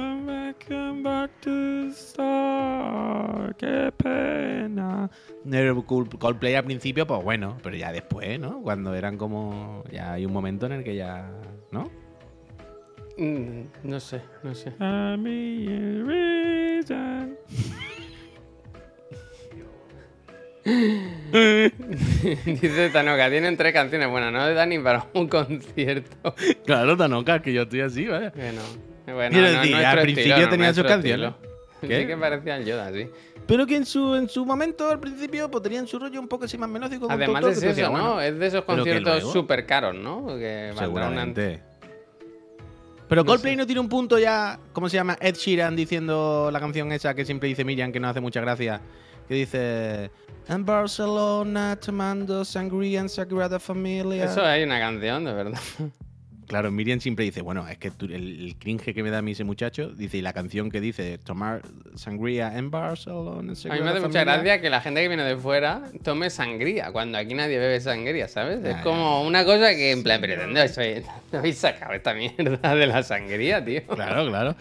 [3.58, 5.11] qué pena.
[5.44, 8.62] El Cold- Coldplay al principio, pues bueno, pero ya después, ¿no?
[8.62, 9.82] Cuando eran como.
[9.90, 11.28] Ya hay un momento en el que ya.
[11.72, 11.90] ¿No?
[13.18, 14.72] Mm, No sé, no sé.
[22.44, 26.35] Dice Tanoka, tienen tres canciones buenas, no da ni para un concierto.
[26.64, 28.33] Claro, Tanoka, que yo estoy así, vaya.
[28.35, 28.61] Bueno,
[29.07, 31.33] bueno no, decir, al estilo, principio no tenía sus canciones.
[31.81, 33.09] Sí que parecía el Yoda, sí.
[33.46, 36.44] Pero que en su, en su momento, al principio, pues tenían su rollo un poco
[36.44, 37.09] así más melódico.
[37.11, 37.90] Además es eso, ¿no?
[37.90, 40.27] bueno, es de esos conciertos súper caros, ¿no?
[40.38, 41.61] Que una- Seguramente.
[43.09, 43.57] Pero No Coldplay sé.
[43.59, 45.18] no tiene un punto ya, ¿cómo se llama?
[45.20, 48.81] Ed Sheeran diciendo la canción esa que siempre dice Miriam, que no hace mucha gracia,
[49.28, 50.11] que dice...
[50.48, 54.24] En Barcelona tomando sangría en Sagrada Familia.
[54.24, 55.61] Eso hay una canción, de verdad.
[56.48, 59.22] Claro, Miriam siempre dice, bueno, es que tú- el, el cringe que me da a
[59.22, 61.62] mí ese muchacho, dice, y la canción que dice, tomar
[61.94, 64.24] sangría en Barcelona en A mí me hace mucha Familia".
[64.24, 68.28] gracia que la gente que viene de fuera tome sangría, cuando aquí nadie bebe sangría,
[68.28, 68.62] ¿sabes?
[68.62, 72.12] Ya, es como una cosa que, en plan, pero ¿de dónde habéis, habéis sacado esta
[72.12, 73.87] mierda de la sangría, tío?
[73.87, 74.54] Claro, claro.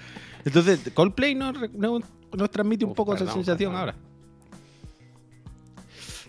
[0.45, 3.89] Entonces, Coldplay nos, nos- nos transmite un Uf, poco esa perdón, sensación perdón.
[3.89, 3.95] ahora.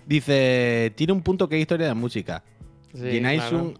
[0.07, 2.43] Dice, tiene un punto que es historia de música.
[2.95, 3.65] Sí, Llenáis claro.
[3.65, 3.79] un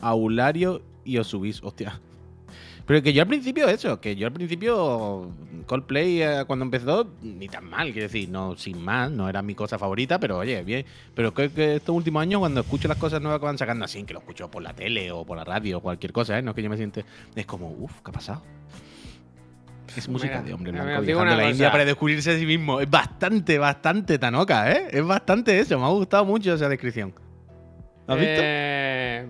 [0.00, 2.00] aulario y os subís, hostia.
[2.86, 5.30] Pero que yo al principio, eso, que yo al principio
[5.66, 9.54] Coldplay eh, cuando empezó, ni tan mal, quiero decir, no, sin más, no era mi
[9.54, 10.84] cosa favorita, pero oye, bien.
[11.14, 14.02] Pero que, que estos últimos años, cuando escucho las cosas nuevas que van sacando así,
[14.02, 16.42] que lo escucho por la tele o por la radio o cualquier cosa, ¿eh?
[16.42, 17.04] no es que yo me siente,
[17.36, 18.42] es como, uff, ¿qué ha pasado?
[19.96, 22.38] Es música Mira, de hombre mira, blanco os digo viajando a India para descubrirse a
[22.38, 22.80] sí mismo.
[22.80, 24.88] Es bastante, bastante Tanoka, ¿eh?
[24.90, 25.78] Es bastante eso.
[25.78, 27.14] Me ha gustado mucho esa descripción.
[28.06, 28.40] ¿Has visto?
[28.42, 29.26] Eh,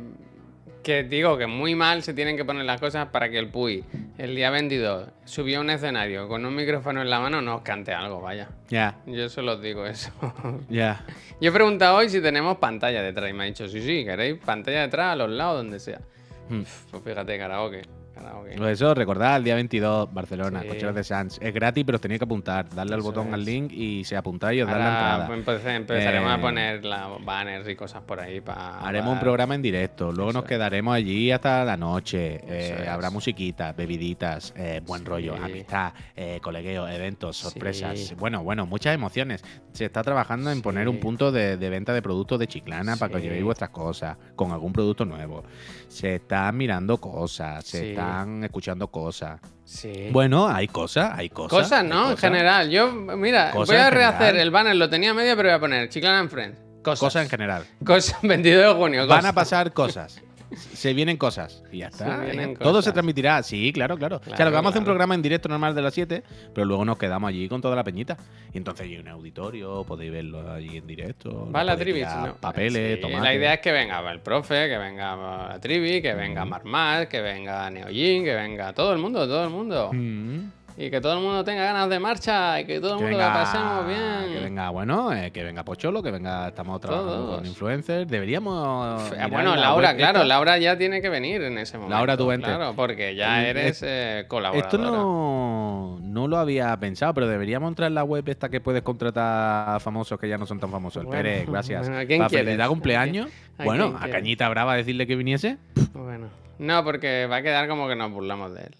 [0.82, 3.84] que digo que muy mal se tienen que poner las cosas para que el Puy,
[4.18, 7.92] el día 22, subió a un escenario con un micrófono en la mano, nos cante
[7.92, 8.48] algo, vaya.
[8.68, 10.10] Ya, Yo solo os digo eso.
[10.68, 11.04] ya.
[11.40, 14.38] Yo he preguntado hoy si tenemos pantalla detrás y me ha dicho, sí, sí, queréis
[14.38, 16.00] pantalla detrás, a los lados, donde sea.
[16.48, 16.62] Hmm.
[16.90, 17.82] Pues fíjate, karaoke.
[18.12, 18.54] Karaoke.
[18.56, 20.68] Pues eso, recordad, el día 22, Barcelona, Sí.
[20.68, 21.38] Cocheras de Sanz.
[21.40, 22.68] Es gratis, pero os tenéis que apuntar.
[22.74, 25.56] Darle al botón al link y se apuntáis y os dan la Ahora entrada.
[25.56, 28.80] empe- empezaremos Eh, a poner la banners y cosas por ahí para.
[28.80, 32.40] Haremos un programa en directo, luego Eso nos quedaremos allí hasta la noche.
[32.46, 32.86] eh.
[32.88, 37.98] Habrá musiquitas, bebiditas, eh, buen rollo, amistad, eh, colegueo, eventos, sorpresas.
[37.98, 38.14] Sí.
[38.14, 39.42] Bueno, bueno, muchas emociones.
[39.72, 43.10] Se está trabajando en poner un punto de, de venta de productos de Chiclana para
[43.10, 45.42] que os llevéis vuestras cosas con algún producto nuevo.
[45.88, 47.94] Se están mirando cosas, se Sí.
[48.02, 49.40] Están escuchando cosas.
[49.64, 50.08] Sí.
[50.12, 51.50] Bueno, hay cosas, hay cosas.
[51.62, 52.10] Cosas, ¿no?
[52.10, 52.70] En general.
[52.70, 54.42] Yo, mira, Cosas voy a rehacer general.
[54.42, 56.58] el banner, lo tenía medio, pero voy a poner Chiclana and Friends.
[56.82, 57.00] Cosas.
[57.00, 57.64] Cosas en general.
[57.84, 59.06] Cosas, 22 de junio.
[59.06, 60.20] Van a pasar cosas.
[60.56, 61.62] Se vienen cosas.
[61.72, 62.18] Y ya Se está.
[62.20, 62.84] vienen Todo cosas.
[62.86, 63.42] se transmitirá.
[63.42, 64.16] Sí, claro, claro.
[64.16, 64.94] o sea, Claro, lo que vamos a hacer un claro.
[64.94, 66.22] programa en directo normal de las 7,
[66.54, 68.16] pero luego nos quedamos allí con toda la peñita.
[68.52, 71.50] Y entonces hay un auditorio, podéis verlo allí en directo.
[71.50, 72.02] Va la Trivi.
[72.02, 72.34] no.
[72.40, 73.10] Papeles, Sí.
[73.12, 75.16] La idea es que venga el profe, que venga
[75.48, 79.50] la Trivi, que venga Marmar, que venga Neojin, que venga todo el mundo, todo el
[79.50, 79.90] mundo.
[79.92, 80.50] Mm.
[80.76, 83.18] Y que todo el mundo tenga ganas de marcha y que todo el Que mundo
[83.18, 84.32] venga, la pasemos bien.
[84.38, 87.36] que venga, bueno, eh, que venga Pocholo, que venga, estamos trabajando Todos.
[87.36, 88.08] con influencers.
[88.10, 89.10] Deberíamos.
[89.30, 90.24] Bueno, la Laura, claro.
[90.24, 91.96] Laura ya tiene que venir en ese momento.
[91.96, 92.46] Laura, tú vente.
[92.46, 94.66] Claro, porque ya El- eres eh, colaboradora.
[94.66, 98.82] Esto no, no lo había pensado, pero deberíamos entrar en la web esta que puedes
[98.82, 101.02] contratar a famosos que ya no son tan famosos.
[101.04, 101.82] El Pérez, gracias.
[101.86, 102.46] bueno, ¿a quién Para quieres?
[102.46, 103.28] felicitar ¿A cumpleaños.
[103.58, 104.08] a bueno, a?
[104.08, 105.58] Cañita Brava decirle que viniese.
[105.92, 108.74] Bueno, no, porque va a quedar como que nos burlamos de él.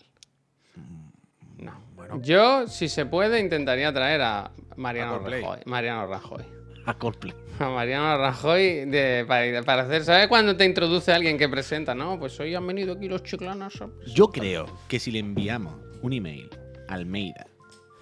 [2.13, 2.23] No.
[2.23, 5.19] Yo, si se puede, intentaría traer a Mariano A.
[5.19, 5.59] Rajoy.
[5.67, 6.45] Mariano Rajoy.
[6.85, 7.35] A Coldplay.
[7.59, 10.05] A Mariano Rajoy de, para, para hacer.
[10.05, 11.95] ¿Sabes cuando te introduce alguien que presenta?
[11.95, 13.79] No, pues hoy han venido aquí los chiclanos.
[14.07, 16.51] Yo creo que si le enviamos un email
[16.89, 17.47] a Almeida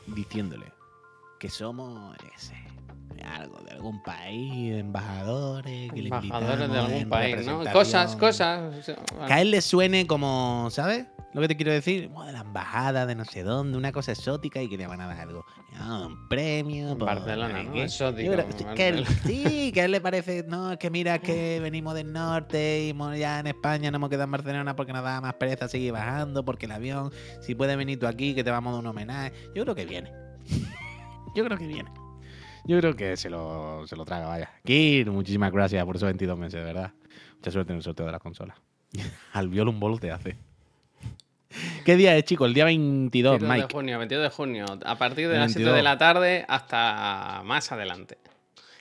[0.06, 0.66] diciéndole
[1.38, 2.54] que somos ese,
[3.24, 7.62] algo de algún país, embajadores, que le Embajadores de algún país, ¿no?
[7.72, 8.86] Cosas, cosas.
[9.26, 11.06] Que a él le suene como, ¿sabes?
[11.32, 14.60] Lo que te quiero decir, de la embajada de no sé dónde, una cosa exótica
[14.60, 15.44] y que le van a dar algo.
[15.78, 16.98] Ah, un premio.
[16.98, 17.74] por Barcelona, no.
[17.76, 19.22] Exótico, creo- sí, que él- Barcelona.
[19.26, 23.18] sí, que a él le parece, no, es que mira que venimos del norte y
[23.18, 26.44] ya en España no hemos quedado en Barcelona porque nos da más pereza seguir bajando,
[26.44, 29.32] porque el avión, si puedes venir tú aquí, que te vamos a dar un homenaje.
[29.54, 30.10] Yo creo que viene.
[31.36, 31.90] Yo creo que viene.
[32.64, 34.50] Yo creo que se lo, se lo traga, vaya.
[34.64, 36.92] Kir, muchísimas gracias por esos 22 meses, de verdad.
[37.36, 38.56] Mucha suerte en el sorteo de las consolas.
[39.32, 40.36] Al violo un bolo te hace.
[41.84, 42.48] ¿Qué día es, chicos?
[42.48, 43.66] El día 22, 22 Mike.
[43.66, 45.76] de junio, 22 de junio, a partir de El las 7 22.
[45.76, 48.18] de la tarde hasta más adelante.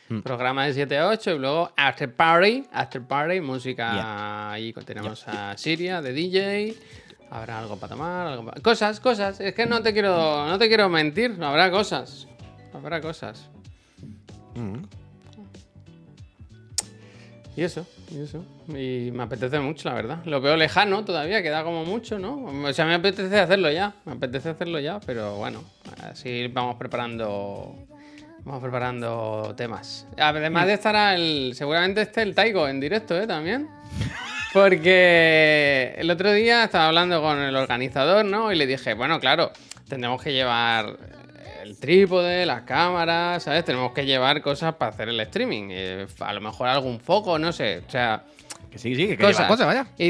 [0.09, 0.21] Hmm.
[0.21, 5.55] Programa de 7 a 8 y luego After Party, After Party, música ahí tenemos a
[5.57, 6.75] Siria de DJ.
[7.31, 9.39] Habrá algo para tomar, algo pa- cosas, cosas.
[9.39, 12.27] Es que no te quiero, no te quiero mentir, habrá cosas.
[12.73, 13.49] Habrá cosas.
[14.55, 14.77] Mm.
[17.59, 18.45] Y eso, y eso.
[18.69, 20.23] Y me apetece mucho, la verdad.
[20.23, 22.45] Lo veo lejano todavía, queda como mucho, ¿no?
[22.45, 23.95] O sea, me apetece hacerlo ya.
[24.05, 25.65] Me apetece hacerlo ya, pero bueno,
[26.09, 27.75] así vamos preparando.
[28.45, 30.07] Vamos preparando temas.
[30.17, 31.51] Además de estar el.
[31.53, 33.27] Seguramente esté el Taigo en directo, ¿eh?
[33.27, 33.67] También.
[34.53, 38.53] Porque el otro día estaba hablando con el organizador, ¿no?
[38.53, 39.51] Y le dije, bueno, claro,
[39.89, 40.97] tendremos que llevar
[41.69, 43.63] el trípode, las cámaras, ¿sabes?
[43.63, 45.67] Tenemos que llevar cosas para hacer el streaming.
[45.71, 47.83] eh, a lo mejor algún foco, no sé.
[47.87, 48.23] O sea,
[48.71, 49.47] Que sí, sí, que, que cosas.
[49.47, 49.87] cosas, vaya.
[49.97, 50.09] Y,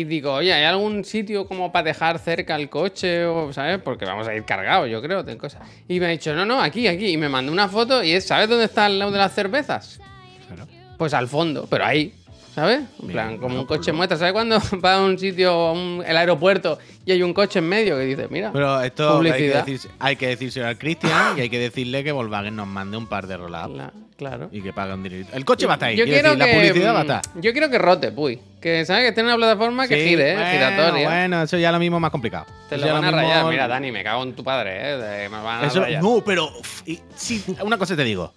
[0.00, 3.24] y digo, oye, ¿hay algún sitio como para dejar cerca el coche?
[3.26, 3.78] O, ¿Sabes?
[3.82, 5.62] Porque vamos a ir cargados, yo creo, de cosas.
[5.88, 7.08] Y me ha dicho, no, no, aquí, aquí.
[7.08, 10.00] Y me mandó una foto y es, ¿sabes dónde está el lado de las cervezas?
[10.46, 10.66] Claro.
[10.98, 12.12] Pues al fondo, pero ahí.
[12.54, 12.82] ¿Sabes?
[13.02, 14.16] En plan, como un coche muestra.
[14.16, 17.96] ¿Sabes cuando va a un sitio, un- el aeropuerto, y hay un coche en medio
[17.96, 19.64] que dice, mira, Pero esto hay que, Publicidad.
[19.66, 23.06] decir, hay que decírselo al Cristian y hay que decirle que Volkswagen nos mande un
[23.08, 24.48] par de roll la- claro.
[24.52, 25.26] y que pague un dinero.
[25.32, 25.96] El coche va a estar ahí.
[25.96, 27.42] Yo quiero quiero decir, que, la publicidad va a mm, estar.
[27.42, 28.38] Yo quiero que rote, puy.
[28.60, 29.02] Que, ¿sabes?
[29.02, 30.34] Que esté en una plataforma que Sí, gire, ¿eh?
[30.34, 31.08] bueno, giratoria.
[31.08, 32.46] Bueno, eso ya lo mismo más complicado.
[32.68, 33.44] Te Eso lo ya van a mismo- rayar.
[33.46, 34.96] Mira, Dani, me cago en tu padre, ¿eh?
[34.96, 36.02] De- me van a Eso, rayar.
[36.02, 38.32] no, pero uf, y- sí, una cosa te digo.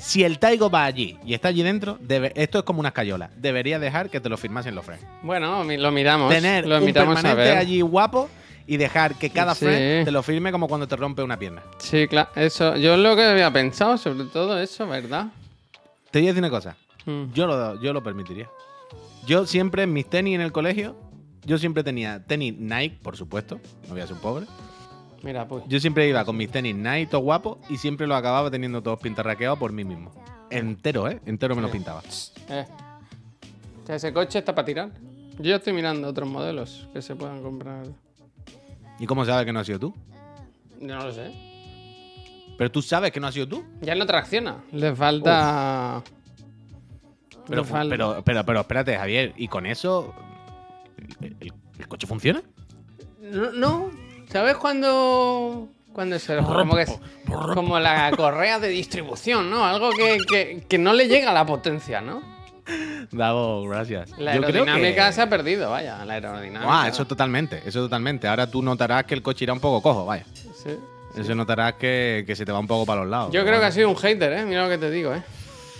[0.00, 3.30] Si el Taigo va allí y está allí dentro, debe- esto es como una escayola.
[3.36, 5.04] Debería dejar que te lo firmasen los frames.
[5.22, 6.32] Bueno, lo miramos.
[6.32, 7.58] Tener lo un invitamos a permanente ver.
[7.58, 8.28] allí guapo
[8.66, 9.64] y dejar que cada Sí.
[9.66, 11.62] frame te lo firme como cuando te rompe una pierna.
[11.78, 12.30] Sí, claro.
[12.34, 15.26] Eso, yo es lo que había pensado sobre todo eso, ¿verdad?
[16.10, 16.76] Te voy a decir una cosa.
[17.04, 17.32] Mm.
[17.34, 18.48] Yo lo, yo lo permitiría.
[19.26, 20.96] Yo siempre en mis tenis en el colegio,
[21.44, 24.46] yo siempre tenía tenis Nike, por supuesto, no voy a ser un pobre.
[25.22, 25.64] Mira, pues.
[25.68, 28.98] Yo siempre iba con mis tenis Nike, todo guapo, y siempre los acababa teniendo todos
[29.00, 30.12] pintarraqueados por mí mismo.
[30.50, 31.20] Entero, ¿eh?
[31.26, 32.02] Entero me los pintaba.
[32.48, 32.66] Eh.
[33.82, 34.90] O sea, ese coche está para tirar.
[35.38, 37.86] Yo ya estoy mirando otros modelos que se puedan comprar.
[38.98, 39.94] ¿Y cómo sabes que no has sido tú?
[40.80, 41.32] Yo no lo sé.
[42.58, 43.64] Pero tú sabes que no has sido tú.
[43.80, 44.56] Ya no tracciona.
[44.72, 46.02] Le falta.
[47.46, 50.14] Pero, Le falta- pero, pero, pero espérate, Javier, ¿y con eso
[51.20, 52.42] el, el- el coche funciona?
[53.20, 53.90] No, no.
[54.30, 55.68] ¿Sabes cuando.
[55.92, 56.36] Cuando se.
[56.36, 57.00] Como, que es-
[57.54, 59.64] como la correa de distribución, ¿no?
[59.64, 62.22] Algo que, que- que no le llega a la potencia, ¿no?
[63.10, 64.10] Davo, gracias.
[64.18, 66.04] La Yo creo aerodinámica que- se ha perdido, vaya.
[66.04, 66.64] La aerodinámica.
[66.64, 68.28] Buah, eso totalmente, eso totalmente.
[68.28, 70.24] Ahora tú notarás que el coche irá un poco cojo, vaya.
[70.34, 70.70] Sí.
[71.16, 73.32] Eso notarás que, que se te va un poco para los lados.
[73.32, 74.44] Yo creo que ha sido un hater, ¿eh?
[74.46, 75.22] Mira lo que te digo, ¿eh?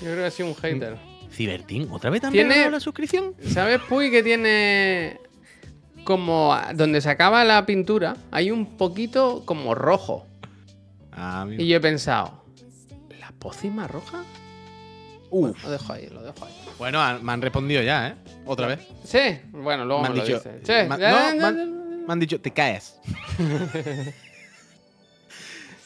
[0.01, 0.96] Yo creo que ha sido un hater.
[1.30, 3.34] Cibertín, ¿otra vez también Tiene- la suscripción?
[3.53, 5.20] ¿Sabes, Puy, que tiene
[6.11, 10.27] como a- donde se acaba la pintura hay un poquito como rojo?
[11.13, 11.47] Ah.
[11.57, 12.43] Y yo he pensado,
[13.21, 14.25] ¿la pócima roja?
[15.31, 15.63] Uf.
[15.63, 16.53] Lo dejo ahí, lo dejo ahí.
[16.79, 18.15] Bueno, han- me han respondido ya, ¿eh?
[18.45, 18.81] Otra vez.
[19.05, 20.41] Sí, bueno, luego Me han lo dicho.
[20.41, 22.99] Sí, me han- ya- no, ya- me ya- han, me han dicho, te caes.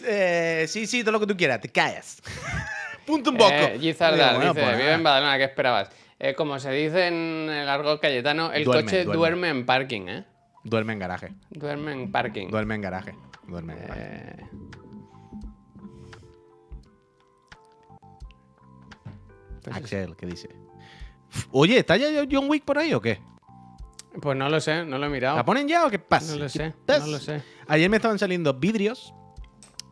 [0.07, 2.23] Eh, sí, sí, todo lo que tú quieras, te caes.
[3.07, 3.51] Punto un poco.
[3.53, 5.89] Eh, Gizardar Digo, bueno, dice, pues vive en Badalona, ¿qué esperabas?
[6.19, 9.19] Eh, como se dice en el argot cayetano, el Duerme, coche duerme.
[9.19, 9.49] duerme.
[9.49, 10.25] en parking, ¿eh?
[10.63, 11.33] Duerme en garaje.
[11.51, 12.49] Duerme en parking.
[12.49, 13.15] Duerme en garaje.
[13.47, 14.03] Duerme en garaje.
[14.03, 14.47] Eh,
[19.63, 20.49] pues, Axel, ¿qué dice?
[21.51, 23.21] Oye, ¿está ya John Wick por ahí o qué?
[24.23, 25.37] pues no lo sé, no lo he mirado.
[25.37, 26.33] ¿La ponen ya o qué pasa?
[26.33, 27.43] No lo ¿Qué sé, no lo sé.
[27.67, 29.13] Ayer me estaban saliendo vídeos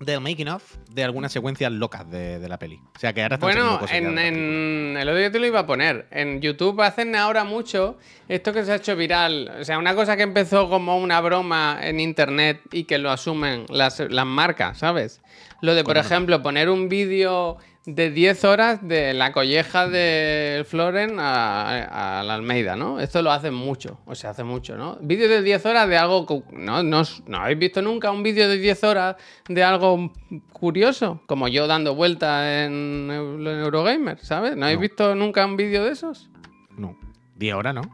[0.00, 2.80] del making of de algunas secuencias locas de, de la peli.
[2.96, 5.66] O sea que ahora están Bueno, cosas en el otro día te lo iba a
[5.66, 6.06] poner.
[6.10, 9.52] En YouTube hacen ahora mucho esto que se ha hecho viral.
[9.60, 13.66] O sea, una cosa que empezó como una broma en internet y que lo asumen
[13.68, 15.20] las, las marcas, ¿sabes?
[15.60, 21.18] Lo de, por ejemplo, poner un vídeo de 10 horas de la colleja de Floren
[21.18, 23.00] a, a la Almeida, ¿no?
[23.00, 24.98] Esto lo hacen mucho, o se hace mucho, ¿no?
[25.00, 26.44] Vídeo de 10 horas de algo...
[26.52, 29.16] No, no, no habéis visto nunca un vídeo de 10 horas
[29.48, 30.12] de algo
[30.52, 34.56] curioso, como yo dando vueltas en, Eu- en Eurogamer, ¿sabes?
[34.56, 34.82] ¿No habéis No.
[34.82, 36.30] visto nunca un vídeo de esos?
[36.76, 36.96] No.
[37.36, 37.82] 10 horas, ¿no?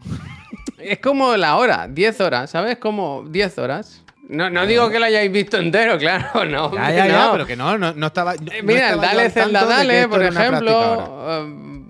[0.78, 2.78] Es como la hora, 10 horas, ¿sabes?
[2.78, 4.04] Como 10 horas.
[4.28, 6.72] No, no digo que lo hayáis visto entero, claro, no.
[6.74, 8.34] Ya, ya, ya, pero que no, no, no estaba.
[8.34, 11.44] no- Eh, Mira, estaba Dale al Zelda Dale, por ejemplo, eh,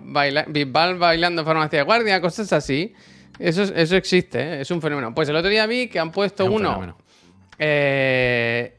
[0.05, 2.95] baila- Bisbal bailando farmacia de guardia, cosas así.
[3.39, 4.61] Eso, es- eso existe, ¿eh?
[4.61, 5.15] es un fenómeno.
[5.15, 6.97] Pues el otro día vi que han puesto Es un uno
[7.59, 8.75] eh,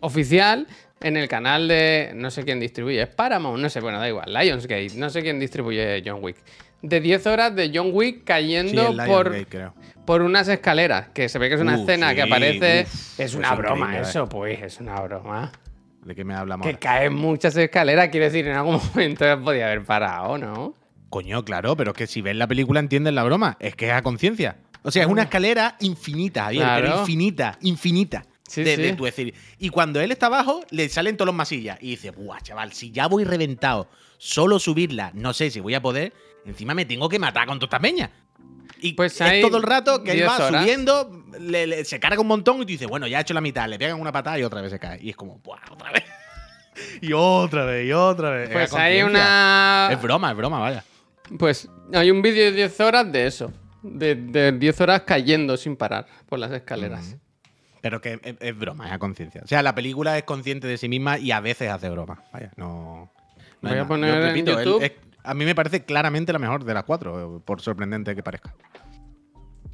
[0.00, 0.66] oficial
[1.00, 2.12] en el canal de.
[2.14, 4.32] No sé quién distribuye, es Paramount, no sé, bueno, da igual.
[4.32, 6.36] Lionsgate, no sé quién distribuye John Wick.
[6.82, 9.74] De 10 horas de John Wick cayendo por, creo.
[10.06, 12.86] por unas escaleras, que se ve que es una Uh, escena que aparece.
[12.86, 15.50] uf, es una broma, increíble, eso, pues, es una broma.
[16.04, 16.66] ¿De qué me hablamos?
[16.66, 20.74] Que caen muchas escaleras, quiero decir, en algún momento podía haber parado, ¿no?
[21.10, 23.56] Coño, claro, pero es que si ves la película entiendes la broma.
[23.60, 24.56] Es que es a conciencia.
[24.84, 28.24] O sea, es una escalera infinita, Javier, pero infinita, infinita.
[28.46, 28.82] Sí, de, sí.
[28.82, 29.34] de tu decir.
[29.58, 31.78] Y cuando él está abajo, le salen todos los masillas.
[31.82, 35.82] Y dice, buah, chaval, si ya voy reventado, solo subirla, no sé si voy a
[35.82, 36.12] poder,
[36.48, 38.10] encima me tengo que matar con toda esta peña.
[38.80, 40.62] Y Pues es todo el rato que él 10 va horas.
[40.62, 43.40] subiendo, le- le- se carga un montón y tú dices, bueno, ya ha hecho la
[43.40, 44.98] mitad, le pegan una patada y otra vez se cae.
[45.02, 46.04] Y es como, buah, otra vez.
[47.00, 48.48] y otra vez, y otra vez.
[48.48, 49.88] Es Pues hay una.
[49.90, 50.84] Es broma, es broma, vaya.
[51.38, 53.52] Pues hay un vídeo de 10 horas de eso.
[53.82, 57.16] De, de 10 horas cayendo sin parar por las escaleras.
[57.80, 59.40] Pero que es, es broma, es a conciencia.
[59.44, 62.22] O sea, la película es consciente de sí misma y a veces hace broma.
[62.32, 63.10] Vaya, no.
[63.60, 64.92] no Voy a poner en repito, él- es-
[65.28, 68.54] a mí me parece claramente la mejor de las cuatro, por sorprendente que parezca.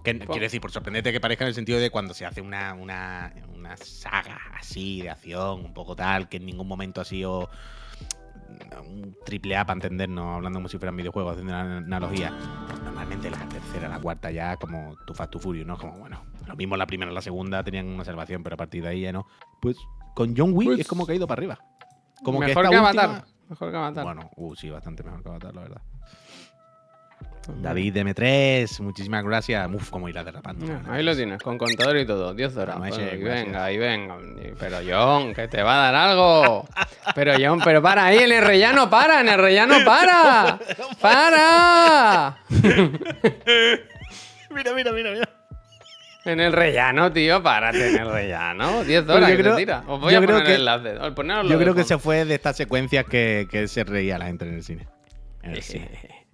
[0.02, 2.74] Que, quiero decir, por sorprendente que parezca en el sentido de cuando se hace una,
[2.74, 7.48] una, una saga así de acción, un poco tal, que en ningún momento ha sido
[8.86, 12.30] un triple A para entendernos, hablando como si fueran videojuegos, haciendo una analogía.
[12.84, 15.78] Normalmente la tercera, la cuarta ya como tu Fast to Furious, ¿no?
[15.78, 18.82] Como, bueno, lo mismo la primera y la segunda tenían una salvación, pero a partir
[18.82, 19.26] de ahí ya no.
[19.60, 19.76] Pues
[20.14, 21.58] con John Wick Pues- es como que ha ido para arriba.
[22.22, 23.08] Como Mejor que, que, esta Avatar.
[23.22, 24.04] última- Mejor que Avatar.
[24.04, 25.82] Bueno, uh, sí, bastante mejor que Avatar, la verdad.
[27.60, 29.68] David M3, muchísimas gracias.
[29.72, 30.66] Uf, cómo irá derrapando.
[30.88, 32.78] ahí lo tienes, con contador y todo, 10 horas.
[32.98, 34.16] Y venga, y venga.
[34.58, 36.66] Pero John, que te va a dar algo.
[37.14, 40.58] Pero John, pero para ahí, en el rellano para, en el rellano para.
[41.00, 42.38] ¡Para!
[44.50, 45.28] Mira, mira, mira, mira.
[46.24, 48.82] En el rellano, tío, párate en el rellano.
[48.84, 49.84] 10 Pues horas yo que creo- te tira.
[49.86, 51.48] Os voy yo a creo poner que- el enlace.
[51.48, 54.54] Yo creo que se fue de estas secuencias que, que se reía la gente en
[54.54, 54.86] el cine.
[55.42, 55.90] En el cine.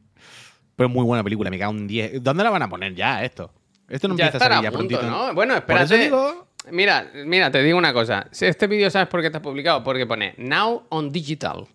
[0.76, 2.22] Pero muy buena película, me cago un 10.
[2.22, 3.52] ¿Dónde la van a poner ya esto?
[3.88, 5.10] Esto no ya empieza a salir a ya punto, prontito.
[5.26, 5.34] ¿no?
[5.34, 5.98] Bueno, espérate.
[5.98, 8.26] digo, Mira, mira, te digo una cosa.
[8.30, 9.82] Si Este vídeo, ¿sabes por qué está publicado?
[9.82, 11.66] Porque pone Now on Digital.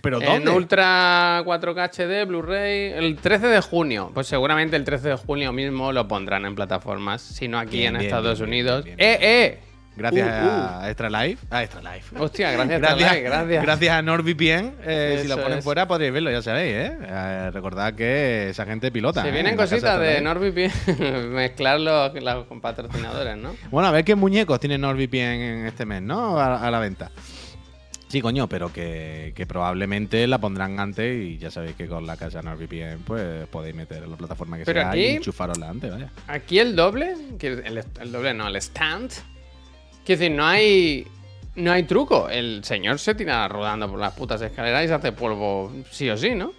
[0.00, 0.50] ¿Pero En dónde?
[0.50, 4.10] Ultra 4K HD, Blu-ray, el 13 de junio.
[4.14, 7.94] Pues seguramente el 13 de junio mismo lo pondrán en plataformas, si no aquí Bien,
[7.94, 8.84] en bien, Estados bien, Unidos.
[8.86, 9.58] ¡Eh, eh!
[9.94, 11.46] Gracias Uh, a Extra Life.
[11.50, 12.16] A Extra Life.
[12.18, 13.62] Hostia, gracias, Gracias, Starlight, gracias.
[13.62, 14.72] gracias a NordVPN.
[14.84, 15.64] eh, si lo ponen es.
[15.64, 16.96] fuera podréis verlo, ya sabéis, ¿eh?
[17.02, 19.20] Eh, recordad que esa gente pilota.
[19.20, 19.32] Se ¿eh?
[19.32, 20.22] vienen En cositas de.
[20.22, 22.10] NordVPN, mezclar los,
[22.62, 23.54] patrocinadores, ¿no?
[23.70, 26.40] Bueno, a ver qué muñecos tiene NordVPN en este mes, ¿no?
[26.40, 27.10] A, a la venta.
[28.12, 32.18] Sí, coño, pero que, que probablemente la pondrán antes y ya sabéis que con la
[32.18, 35.90] casa NordVPN pues podéis meter en la plataforma que Pero sea aquí- y enchufarosla antes,
[35.90, 36.10] vaya.
[36.26, 39.12] Aquí el doble, que el, el doble no, el stand.
[40.04, 41.06] Quiero decir, no hay.
[41.54, 42.28] No hay truco.
[42.28, 46.16] El señor se tira rodando por las putas escaleras y se hace polvo sí o
[46.18, 46.52] sí, ¿no?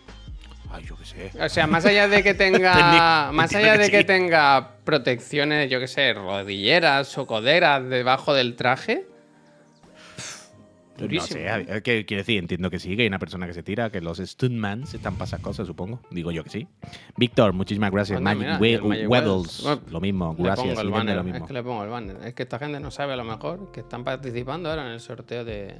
[0.72, 1.32] Ay, yo qué sé.
[1.40, 3.30] O sea, más allá de que tenga.
[3.32, 4.06] Más allá de que sí.
[4.06, 9.06] tenga protecciones, yo qué sé, rodilleras o coderas debajo del traje.
[11.04, 11.40] No Durísimo.
[11.40, 12.40] sé, a- ¿qué quiere decir?
[12.40, 15.26] Entiendo que sí, que hay una persona que se tira, que los stuntmans están para
[15.26, 16.02] esas cosas, supongo.
[16.12, 16.68] Digo yo que sí.
[17.18, 18.18] Víctor, muchísimas gracias.
[18.18, 20.80] Anda, Magic, mira, We- el Magic Weddles, lo mismo, gracias.
[20.80, 21.40] el banner, lo mismo.
[21.40, 22.18] Es que le pongo el banner.
[22.26, 25.00] Es que esta gente no sabe a lo mejor que están participando ahora en el
[25.00, 25.76] sorteo de.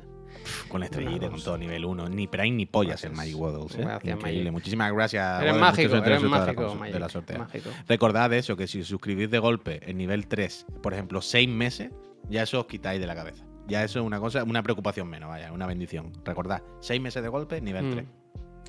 [0.68, 2.10] Con la estrellita, con todo nivel 1.
[2.10, 3.12] Ni Prime ni pollas Gracias.
[3.12, 3.76] el Magic Weddles.
[3.76, 3.82] ¿eh?
[3.82, 4.44] Gracias, Increíble.
[4.46, 4.52] Magic.
[4.54, 5.42] Muchísimas gracias.
[5.42, 7.38] Eres mágico, eres suerte de la mágico, de la sortea.
[7.38, 7.70] Mágico.
[7.88, 11.92] Recordad eso, que si suscribís de golpe en nivel 3, por ejemplo, 6 meses,
[12.30, 13.46] ya eso os quitáis de la cabeza.
[13.68, 16.12] Ya eso es una cosa, una preocupación menos, vaya, una bendición.
[16.26, 17.92] Recordad, 6 meses de golpe, nivel Mm.
[17.94, 18.06] 3.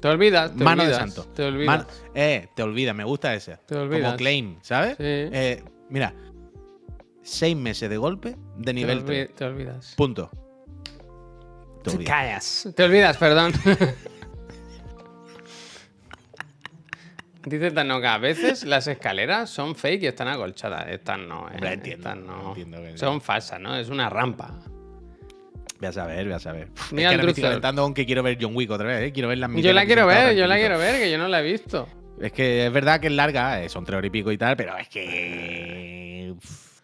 [0.01, 1.25] Te olvidas, te Mano de santo.
[1.35, 1.67] Te olvidas.
[1.67, 3.57] Man- eh, te olvidas, me gusta ese.
[3.67, 4.05] Te olvidas.
[4.05, 4.97] Como claim, ¿sabes?
[4.97, 5.03] Sí.
[5.05, 6.13] Eh, mira,
[7.23, 9.35] 6 meses de golpe de te, nivel olvi- 3.
[9.35, 9.95] te olvidas.
[9.97, 10.31] Punto.
[11.83, 12.15] Te Te olvidas.
[12.15, 12.69] callas.
[12.77, 13.53] Te olvidas, perdón.
[17.47, 20.89] Dice Tanoka, a veces las escaleras son fake y están acolchadas.
[20.89, 21.53] Estas no, ¿eh?
[21.55, 22.49] Hombre, entiendo, Estas no.
[22.49, 23.77] entiendo que- Son falsas, ¿no?
[23.77, 24.59] Es una rampa.
[25.81, 26.69] Ve a saber, ve a saber.
[26.93, 29.03] Mira es que ahora me estoy calentando con que quiero ver John Wick otra vez,
[29.09, 29.13] ¿eh?
[29.13, 31.41] Quiero ver las Yo la quiero ver, yo la quiero ver, que yo no la
[31.41, 31.89] he visto.
[32.21, 34.57] Es que es verdad que es larga, eh, son tres horas y pico y tal,
[34.57, 36.33] pero es que.
[36.37, 36.75] uf,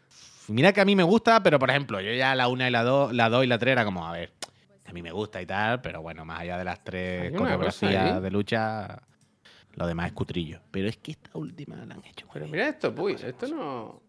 [0.48, 2.82] Mira que a mí me gusta, pero por ejemplo, yo ya la una y la
[2.82, 4.32] dos, la dos y la tres era como, a ver,
[4.86, 8.20] a mí me gusta y tal, pero bueno, más allá de las tres coreografías ahí.
[8.20, 9.00] de lucha,
[9.74, 10.60] lo demás es cutrillo.
[10.72, 12.26] Pero es que esta última la han hecho.
[12.32, 14.02] Pero mira esto, puy, esto no.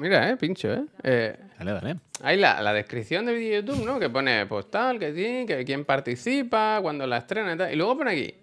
[0.00, 0.86] Mira, eh, pincho, eh.
[1.02, 1.38] eh.
[1.58, 1.96] Dale, dale.
[2.22, 4.00] hay la, la descripción del vídeo de YouTube, ¿no?
[4.00, 7.70] Que pone postal, que sí, que quién participa, cuando la estrena y tal.
[7.70, 8.34] Y luego pone aquí,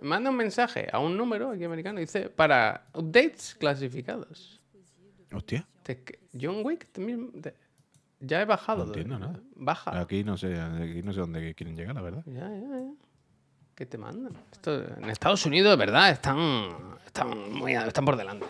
[0.00, 4.62] manda un mensaje a un número aquí americano y dice, para updates clasificados.
[5.30, 5.66] Hostia,
[6.40, 7.30] John Wick también
[8.20, 8.84] ya he bajado.
[8.84, 9.40] No entiendo nada.
[9.56, 10.00] Baja.
[10.00, 12.22] aquí no sé, aquí no sé dónde quieren llegar, la verdad.
[12.24, 12.92] Ya, ya, ya.
[13.74, 14.32] ¿Qué te mandan?
[14.52, 16.68] Esto, en Estados Unidos, de verdad, están,
[17.04, 18.46] están, muy, están por delante.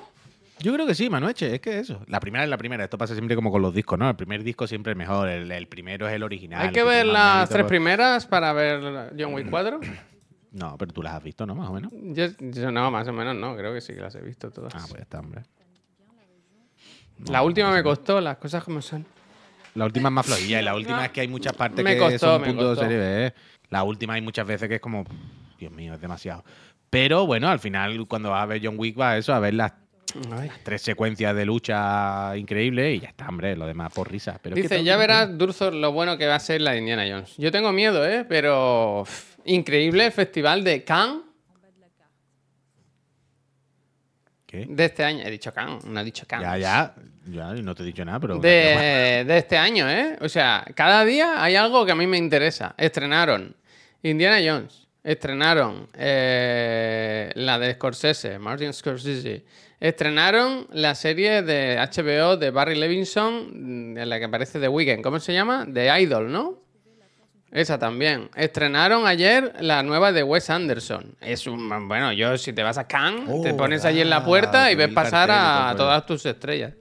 [0.60, 2.02] Yo creo que sí, Manueche, es que eso.
[2.06, 2.84] La primera es la primera.
[2.84, 4.08] Esto pasa siempre como con los discos, ¿no?
[4.08, 5.28] El primer disco siempre es mejor.
[5.28, 6.62] El, el primero es el original.
[6.62, 9.80] Hay que ver las tres pues- primeras para ver John Wick 4.
[10.54, 11.56] No, pero tú las has visto, ¿no?
[11.56, 11.90] Más o menos.
[11.92, 14.72] Yo, yo no, más o menos no, creo que sí que las he visto todas.
[14.72, 15.42] Ah, pues ya está, hombre.
[17.28, 19.04] la última me costó, las cosas como son.
[19.74, 21.98] La última es más flojilla y la última es que hay muchas partes Me que
[21.98, 23.34] costó, son puntos de serie B.
[23.70, 25.04] La última hay muchas veces que es como,
[25.58, 26.44] Dios mío, es demasiado.
[26.88, 29.54] Pero bueno, al final, cuando vas a ver John Wick, va a eso, a ver
[29.54, 29.72] las
[30.32, 30.50] Ay.
[30.62, 34.38] tres secuencias de lucha increíbles y ya está, hombre, lo demás por risa.
[34.42, 36.78] Pero es que Dice, ya verás, Durzor, lo bueno que va a ser la de
[36.78, 37.36] Indiana Jones.
[37.36, 38.24] Yo tengo miedo, ¿eh?
[38.28, 39.04] Pero
[39.44, 41.22] increíble el festival de Cannes
[44.46, 44.66] ¿Qué?
[44.68, 45.24] de este año.
[45.24, 46.46] He dicho Cannes, no he dicho Cannes.
[46.46, 46.94] Ya, ya,
[47.26, 48.38] ya, no te he dicho nada, pero...
[48.38, 50.16] de, de este año, ¿eh?
[50.20, 52.74] O sea, cada día hay algo que a mí me interesa.
[52.78, 53.56] Estrenaron
[54.02, 59.44] Indiana Jones, estrenaron eh, la de Scorsese, Martin Scorsese,
[59.78, 65.02] estrenaron la serie de HBO de Barry Levinson, mm, en la que aparece The Weeknd,
[65.02, 65.66] ¿cómo se llama?
[65.72, 66.64] The Idol, ¿no?
[67.52, 68.30] Esa también.
[68.34, 71.14] Estrenaron ayer la nueva de Wes Anderson.
[71.20, 71.68] Es un.
[71.86, 74.74] Bueno, yo, si te vas a Cannes, Oh, te pones allí en la puerta y
[74.74, 76.72] ves pasar a todas tus estrellas.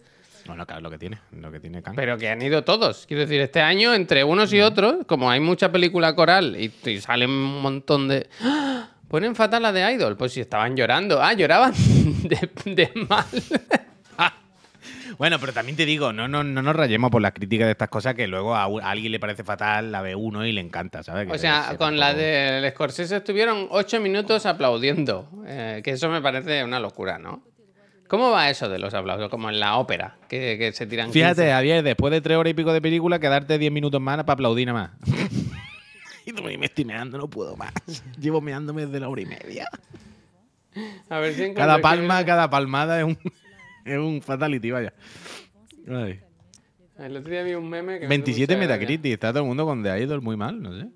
[0.48, 1.96] No, no, claro, lo que tiene, lo que tiene Kang.
[1.96, 3.06] Pero que han ido todos.
[3.08, 7.00] Quiero decir, este año, entre unos y otros, como hay mucha película coral y, y
[7.00, 8.28] salen un montón de.
[8.42, 8.90] ¡Ah!
[9.08, 10.18] Ponen fatal la de Idol.
[10.18, 11.22] Pues si estaban llorando.
[11.22, 11.74] Ah, lloraban
[12.24, 13.26] de, de mal.
[15.20, 17.88] Bueno, pero también te digo, no, no, no nos rayemos por las críticas de estas
[17.90, 21.28] cosas que luego a, alguien le parece fatal, la ve uno y le encanta, ¿sabes?
[21.28, 25.30] Que O sea, se- con la del Scorsese estuvieron ocho minutos aplaudiendo.
[25.46, 27.44] eh, que eso me parece una locura, ¿no?
[28.14, 29.28] ¿Cómo va eso de los aplausos?
[29.28, 31.12] Como en la ópera, que, que se tiran.
[31.12, 31.52] Fíjate, 15.
[31.52, 34.68] Javier, después de tres horas y pico de película, quedarte diez minutos más para aplaudir
[34.68, 35.18] nada más.
[36.24, 37.74] y tú me estoy meando, no puedo más.
[38.20, 39.68] Llevo meándome desde la hora y media.
[41.10, 43.18] A ver si Cada palma, cada palmada es un,
[43.84, 44.94] es un fatality, vaya.
[45.90, 46.20] Ay.
[47.00, 48.08] El otro día vi un meme que.
[48.08, 48.78] me hizo 27 mucha gracia.
[48.78, 50.88] Metacritic, está todo el mundo con The Idol muy mal, no sé.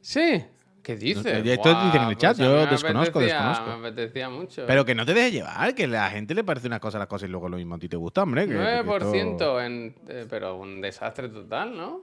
[0.00, 0.44] Sí.
[0.86, 1.44] ¿Qué dices?
[1.44, 3.76] No, esto dicen en el chat, a yo desconozco, apetecía- desconozco.
[3.80, 4.62] Me apetecía mucho.
[4.68, 7.00] Pero que no te dejes llevar, que a la gente le parece una cosa a
[7.00, 8.42] las cosas y luego lo mismo a ti te gusta, hombre.
[8.46, 12.02] Que, que 9%, esto- en, eh, pero un desastre total, ¿no?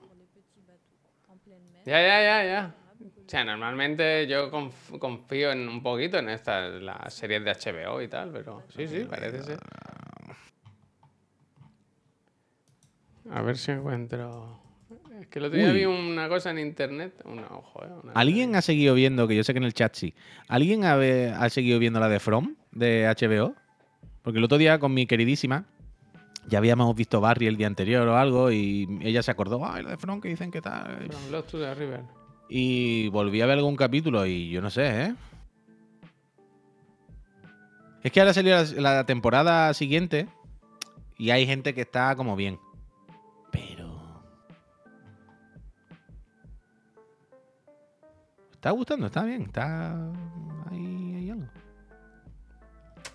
[1.86, 2.76] Ya, ya, ya, ya.
[3.26, 8.02] O sea, normalmente yo conf- confío en un poquito en estas, las series de HBO
[8.02, 9.60] y tal, pero sí, sí, parece ser.
[13.32, 14.60] A ver si encuentro...
[15.24, 15.74] Es que el otro día Uy.
[15.78, 17.14] vi una cosa en internet.
[17.24, 19.96] Una, ojo, eh, una- ¿Alguien ha seguido viendo, que yo sé que en el chat
[19.96, 20.14] sí,
[20.50, 23.56] ¿alguien ha, seguido viendo la de From, de HBO?
[24.22, 25.64] Porque el otro día con mi queridísima,
[26.50, 29.92] ya habíamos visto Barry el día anterior o algo, y ella se acordó, ay, la
[29.92, 31.08] de From, que dicen que tal.
[31.10, 32.02] From Lost to the River.
[32.50, 35.16] Y volví a ver algún capítulo y yo no sé, ¿eh?
[38.04, 40.28] Es que ahora salió la, la temporada siguiente
[41.18, 42.60] y hay gente que está como bien.
[48.64, 49.92] Está gustando, está bien, está...
[50.72, 51.44] Ahí hay algo.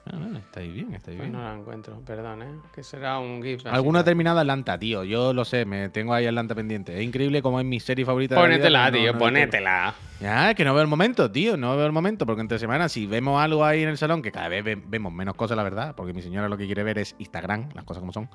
[0.04, 1.32] Ah, bueno, estáis bien, estáis Pues bien.
[1.32, 2.50] no la encuentro, perdón, ¿eh?
[2.74, 3.60] Que será un GIF.
[3.60, 4.10] así Alguno ha tal.
[4.10, 5.04] terminado Atlanta, tío.
[5.04, 6.94] Yo lo sé, me tengo ahí Atlanta pendiente.
[6.98, 8.34] Es increíble como es mi serie favorita.
[8.34, 9.94] de la vida, Ponétela, no- tío, no ponétela.
[10.20, 11.56] Ya, es que no veo el momento, tío.
[11.56, 12.26] No veo el momento.
[12.26, 15.14] Porque entre semanas, si vemos algo ahí en el salón, que cada vez ve- vemos
[15.14, 15.94] menos cosas, la verdad.
[15.96, 18.28] Porque mi señora lo que quiere ver es Instagram, las cosas como son.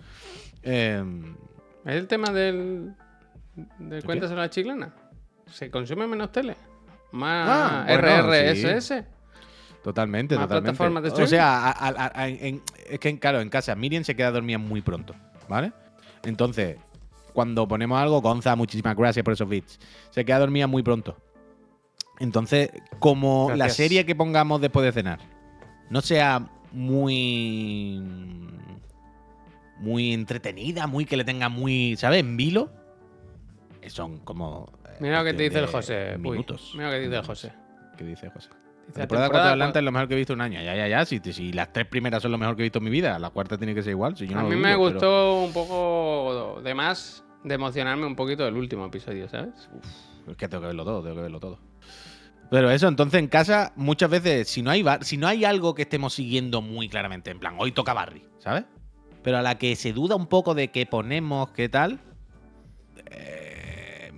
[0.64, 1.04] Eh,
[1.86, 2.96] ¿Es el tema del.
[3.78, 4.96] de cuentas a la chiclana?
[5.46, 6.56] ¿Se consume menos tele?
[7.14, 9.06] Más Ah, bueno, RRSS.
[9.84, 10.76] totalmente, Más totalmente.
[10.78, 14.16] plataformas de o sea, a- a- a- en- es que, claro, en casa Miriam se
[14.16, 15.14] queda dormida muy pronto,
[15.48, 15.72] ¿vale?
[16.24, 16.78] Entonces,
[17.34, 19.80] cuando ponemos algo, Gonza, muchísimas gracias por esos bits.
[20.10, 21.16] Se queda dormida muy pronto.
[22.20, 25.20] Entonces, como la serie que pongamos después de cenar
[25.90, 28.02] no sea muy.
[29.80, 31.96] muy entretenida, muy que le tenga muy.
[31.98, 32.20] ¿Sabes?
[32.22, 32.72] En vilo.
[33.88, 34.72] Son como.
[35.00, 36.14] Mira lo que te dice el José.
[36.16, 36.72] Uy, Minutos.
[36.76, 37.54] mira lo que dice el José.
[37.98, 38.50] ¿Qué dice José?
[38.88, 40.42] Dice, La temporada 4 de temporada Atlanta es lo mejor que he visto en un
[40.42, 40.62] año.
[40.62, 41.06] Ya, ya, ya.
[41.06, 43.30] Si, si las tres primeras son lo mejor que he visto en mi vida, la
[43.30, 44.18] cuarta tiene que ser igual.
[44.18, 48.44] Si yo no A mí me gustó un poco de más de emocionarme un poquito
[48.46, 49.70] del último episodio, ¿sabes?
[50.28, 51.60] Es que tengo que verlo todo, tengo que verlo todo.
[52.50, 55.74] Pero eso, entonces en casa, muchas veces, si no hay bar- si no hay algo
[55.76, 58.66] que estemos siguiendo muy claramente, en plan, hoy toca Barry, ¿sabes?
[59.24, 62.00] Pero a la que se duda un poco de qué ponemos, qué tal.
[63.08, 63.53] eh,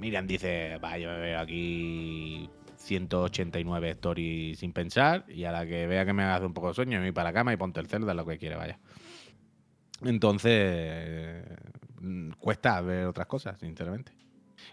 [0.06, 2.47] Miriam dice, va, yo me veo aquí
[2.78, 5.26] 189 stories sin pensar.
[5.28, 7.30] Y a la que vea que me hace un poco de sueño, me voy para
[7.30, 8.78] la cama y ponte el Zelda, lo que quiere, vaya.
[10.03, 11.43] Entonces,
[12.38, 14.12] cuesta ver otras cosas, sinceramente.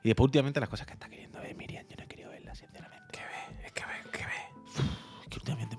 [0.02, 2.58] Y después, últimamente, las cosas que está queriendo ver Miriam, yo no he querido verlas,
[2.58, 3.06] sinceramente.
[3.10, 3.64] ¿Qué ve?
[3.64, 4.84] Es que ve, ¿qué ve?
[5.22, 5.71] Es que últimamente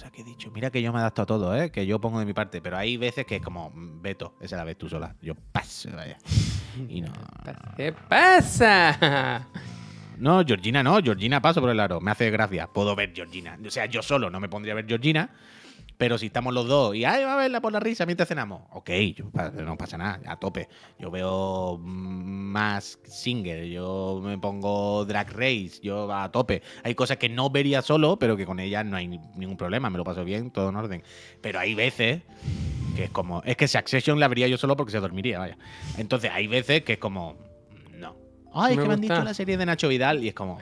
[0.00, 0.50] cosas que he dicho.
[0.52, 1.70] Mira que yo me adapto a todo, ¿eh?
[1.70, 2.62] Que yo pongo de mi parte.
[2.62, 5.14] Pero hay veces que es como, mm, Beto, esa la ves tú sola.
[5.20, 6.16] Yo paso, vaya.
[6.88, 7.12] Y no.
[7.76, 9.46] ¿Qué pasa?
[10.18, 11.98] No, Georgina no, Georgina paso por el aro.
[11.98, 12.66] Me hace gracia.
[12.66, 13.58] Puedo ver Georgina.
[13.64, 15.30] O sea, yo solo no me pondría a ver Georgina.
[16.00, 18.62] Pero si estamos los dos y ay, va a verla por la risa mientras cenamos.
[18.70, 18.88] Ok,
[19.62, 20.66] no pasa nada, a tope.
[20.98, 26.62] Yo veo más Singer, yo me pongo Drag Race, yo a tope.
[26.84, 29.90] Hay cosas que no vería solo, pero que con ellas no hay ni- ningún problema,
[29.90, 31.02] me lo paso bien, todo en orden.
[31.42, 32.22] Pero hay veces
[32.96, 33.42] que es como.
[33.44, 35.58] Es que Succession la vería yo solo porque se dormiría, vaya.
[35.98, 37.36] Entonces hay veces que es como.
[38.52, 40.58] Ay, es que me han dicho la serie de Nacho Vidal y es como.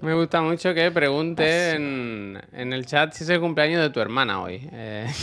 [0.00, 4.00] Me gusta mucho que pregunte en, en el chat si es el cumpleaños de tu
[4.00, 4.68] hermana hoy.
[4.72, 5.06] Eh,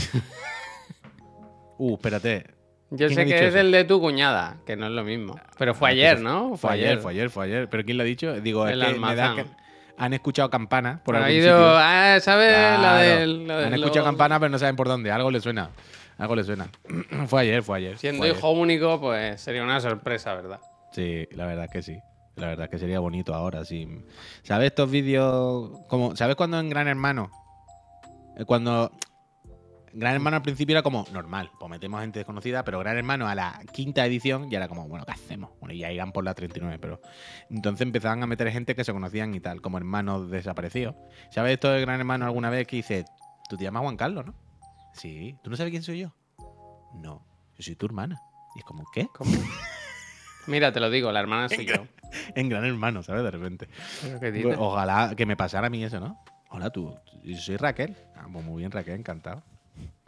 [1.78, 2.46] Uh, espérate.
[2.92, 3.60] yo ¿Quién sé que es eso?
[3.60, 5.40] el de tu cuñada, que no es lo mismo.
[5.58, 6.58] Pero fue Ah, ayer, ¿no?
[6.58, 7.70] Fue ayer, fue ayer, fue ayer.
[7.70, 8.34] ¿Pero quién lo ha dicho?
[8.42, 9.36] Digo, es El que me da almazán.
[9.38, 9.52] que
[9.98, 11.78] han escuchado campanas por Ha algún ido, sitio.
[11.78, 12.52] ah, ¿sabes?
[12.52, 13.26] La Claro.
[13.38, 15.10] la Han de escuchado los- campanas, pero no saben por dónde.
[15.12, 15.70] Algo le suena.
[16.18, 16.68] Algo le suena.
[17.28, 17.98] fue ayer, fue ayer.
[17.98, 18.38] Siendo fue ayer.
[18.38, 20.60] hijo único, pues sería una sorpresa, ¿verdad?
[20.92, 22.00] Sí, la verdad es que sí.
[22.36, 23.88] La verdad es que sería bonito ahora, sí.
[24.44, 25.72] ¿Sabes estos vídeos?
[25.88, 27.32] Como, ¿Sabes cuando en Gran Hermano?
[28.38, 28.92] Eh, Cuando.
[29.92, 33.34] Gran Hermano al principio era como normal, pues metemos gente desconocida, pero Gran Hermano a
[33.34, 35.50] la quinta edición ya era como, bueno, ¿qué hacemos?
[35.60, 37.02] Bueno, ya irán por la 39, pero.
[37.50, 40.96] Entonces empezaban a meter gente que se conocían y tal, como hermanos desaparecidos.
[41.32, 43.06] ¿Sabes esto de Gran Hermano alguna vez que dice,
[43.50, 44.36] tú te llamas Juan Carlos, ¿no?
[44.94, 45.36] Sí.
[45.44, 46.14] ¿Tú no sabes quién soy yo?
[46.94, 47.26] No,
[47.58, 48.22] yo soy tu hermana.
[48.56, 49.08] Y es como, ¿qué?
[49.12, 49.32] ¿Cómo?
[50.50, 51.86] Mira, te lo digo, la hermana soy yo.
[52.36, 53.24] En Gran Hermano, ¿sabes?
[53.24, 53.68] De repente.
[54.20, 56.20] Pues, ojalá que me pasara a mí eso, ¿no?
[56.50, 56.92] Hola, tú.
[57.24, 57.96] Yo soy Raquel.
[58.16, 59.44] Ah, pues muy bien, Raquel, encantado.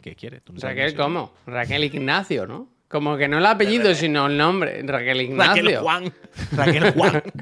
[0.00, 0.42] ¿Qué quieres?
[0.42, 0.96] ¿Tú no sabes Raquel?
[0.96, 1.32] ¿cómo?
[1.46, 2.68] Raquel Ignacio, ¿no?
[2.88, 4.82] Como que no el apellido, sino el nombre.
[4.82, 5.62] Raquel Ignacio.
[5.62, 6.12] Raquel Juan.
[6.50, 7.22] Raquel Juan.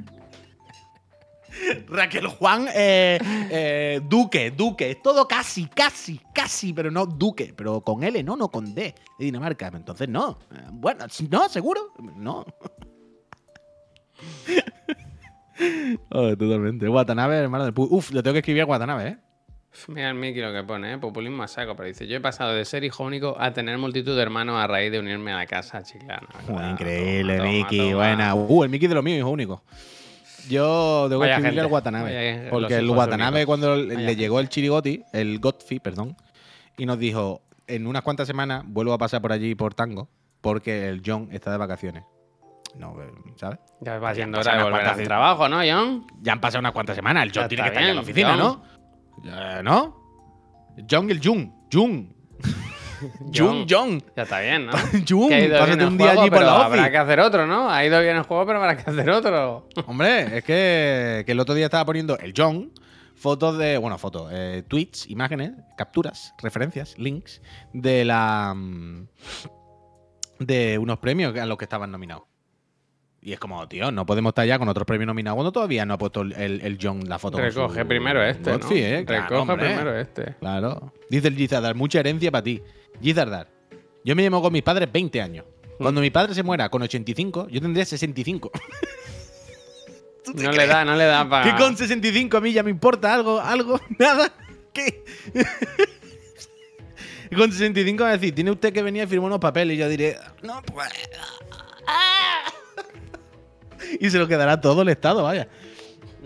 [1.89, 3.19] Raquel Juan, eh,
[3.51, 4.91] eh, Duque, Duque.
[4.91, 7.53] Es todo casi, casi, casi, pero no Duque.
[7.57, 8.95] Pero con L, no, no con D.
[9.19, 9.71] De Dinamarca.
[9.75, 10.39] Entonces no.
[10.53, 11.93] Eh, Bueno, no, seguro.
[12.17, 12.45] No.
[16.11, 16.89] Totalmente.
[16.89, 17.75] Watanabe, hermano del.
[17.77, 19.17] Uf, le tengo que escribir a Watanabe, ¿eh?
[19.87, 20.99] Mira el Miki lo que pone, ¿eh?
[20.99, 24.17] populismo a saco, pero dice, yo he pasado de ser hijo único a tener multitud
[24.17, 26.27] de hermanos a raíz de unirme a la casa chiclana.
[26.47, 27.93] Claro, increíble, Miki.
[27.93, 28.35] Buena.
[28.35, 29.63] Uh, el Miki de lo mío, hijo único.
[30.49, 32.13] Yo tengo que escribirle al Watanabe.
[32.15, 33.47] vaya- porque el Watanabe, únicos.
[33.47, 36.17] cuando le llegó el Chirigoti, el Godfrey, perdón,
[36.77, 40.09] y nos dijo: En unas cuantas semanas vuelvo a pasar por allí por tango,
[40.41, 42.03] porque el John está de vacaciones.
[42.77, 43.59] No, eh, ¿sabes?
[43.81, 46.07] Ya va siendo hora de volver al trabajo, ¿no, John?
[46.21, 47.25] Ya han pasado unas cuantas semanas.
[47.25, 48.63] El John Ya tiene que estar en la oficina, John.
[49.23, 49.63] ¿no?
[49.63, 49.97] ¿No?
[50.89, 51.53] John, el Jun.
[51.73, 52.15] Jun.
[53.35, 54.03] Jun, John.
[54.17, 54.73] Ya está bien, ¿no?
[55.09, 56.91] Jun, Que ha ido pásate un día juego, allí por la habrá ofi.
[56.91, 57.71] que hacer otro, ¿no?
[57.71, 59.69] Ha ido bien el juego, pero habrá que hacer otro.
[59.87, 62.73] Hombre, es que, que el otro día estaba poniendo el John
[63.21, 67.43] fotos de, bueno, fotos, eh, tweets, imágenes, capturas, referencias, links
[67.75, 69.09] de la mm,
[70.39, 72.25] de unos premios a los que estaban nominados.
[73.23, 75.93] Y es como, tío, no podemos estar ya con otros premios nominados cuando todavía no
[75.95, 77.37] ha puesto el, el- John la foto.
[77.39, 78.59] Recoge su primero este, ¿no?
[78.59, 79.05] Godfrey, ¿eh?
[79.07, 79.67] Claro, Recoge hombre.
[79.67, 80.35] primero este.
[80.41, 80.93] Claro.
[81.11, 82.63] Dice el Gizardar, mucha herencia para ti.
[83.03, 83.49] Gizardar,
[84.05, 85.45] yo me llevo con mis padres 20 años.
[85.77, 88.51] Cuando mi padre se muera con 85, yo tendría 65.
[90.25, 91.45] ¿Tú te No le da, no le da para...
[91.57, 94.33] Que con 65 a mí ya me importa algo, algo, nada.
[94.73, 95.05] ¿Qué?
[97.37, 99.77] Con 65 va a decir, tiene usted que venir a firmar unos papeles.
[99.77, 100.89] Y yo diré, no puedo.
[104.01, 105.49] Y se lo quedará todo el Estado, vaya.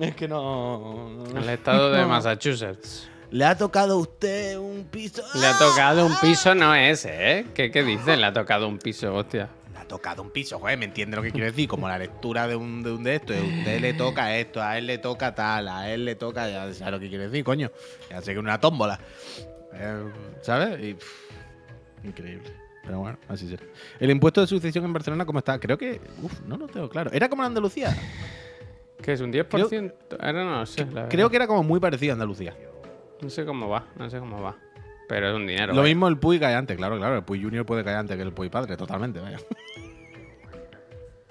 [0.01, 1.25] Es que no.
[1.37, 2.09] El estado de no.
[2.09, 3.09] Massachusetts.
[3.31, 5.23] Le ha tocado a usted un piso.
[5.35, 7.47] Le ha tocado un piso, no ese, ¿eh?
[7.55, 8.17] ¿Qué, qué dice?
[8.17, 9.49] Le ha tocado un piso, hostia.
[9.73, 11.69] Le ha tocado un piso, joder, ¿me entiende lo que quiero decir?
[11.69, 13.35] Como la lectura de un de, un de esto.
[13.35, 16.49] A usted le toca esto, a él le toca tal, a él le toca.
[16.49, 17.71] Ya sabes lo que quiero decir, coño.
[18.11, 18.99] Ya sé que es una tómbola.
[19.75, 20.05] Eh,
[20.43, 20.81] ¿Sabes?
[20.83, 22.64] Y, pff, increíble.
[22.85, 23.63] Pero bueno, así será.
[23.99, 25.59] El impuesto de sucesión en Barcelona, ¿cómo está?
[25.59, 26.01] Creo que.
[26.23, 27.11] Uf, no lo tengo claro.
[27.13, 27.97] Era como en Andalucía.
[29.03, 29.93] ¿Qué es un 10%?
[30.21, 31.09] Ahora no lo sé, la.
[31.09, 32.55] Creo que era como muy parecido a Andalucía.
[33.21, 34.57] No sé cómo va, no sé cómo va.
[35.09, 35.69] Pero es un dinero.
[35.69, 35.95] Lo vaya.
[35.95, 37.17] mismo el Puy cae antes, claro, claro.
[37.17, 39.39] El Puy Junior puede caer antes que el Puy Padre, totalmente, vaya.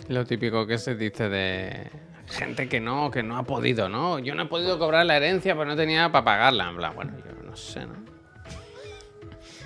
[0.10, 1.90] Lo típico que se dice de
[2.28, 4.20] gente que no, que no ha podido, ¿no?
[4.20, 6.70] Yo no he podido cobrar la herencia, pero no tenía para pagarla.
[6.70, 7.96] En plan, bueno, yo no sé, ¿no?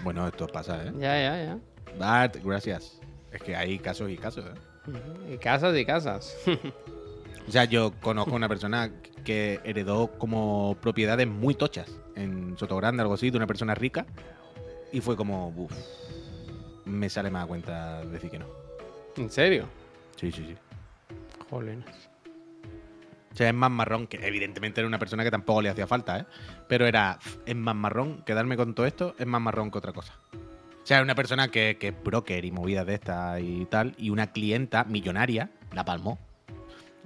[0.03, 0.91] Bueno, esto pasa, ¿eh?
[0.97, 1.57] Ya, ya, ya.
[1.97, 2.99] Bart, gracias.
[3.31, 5.33] Es que hay casos y casos, ¿eh?
[5.33, 6.37] Y casas y casas.
[7.47, 8.91] O sea, yo conozco una persona
[9.23, 14.05] que heredó como propiedades muy tochas en Sotogrande, algo así, de una persona rica.
[14.91, 15.71] Y fue como, uff,
[16.83, 18.47] me sale más a cuenta decir que no.
[19.15, 19.65] ¿En serio?
[20.17, 20.55] Sí, sí, sí.
[21.49, 21.85] Jolines.
[23.31, 26.19] O sea, es más marrón, que evidentemente era una persona que tampoco le hacía falta,
[26.19, 26.25] ¿eh?
[26.67, 30.13] Pero era, es más marrón, quedarme con todo esto es más marrón que otra cosa.
[30.87, 34.09] O sea, una persona que, que es broker y movidas de estas y tal, y
[34.09, 36.17] una clienta millonaria la palmó.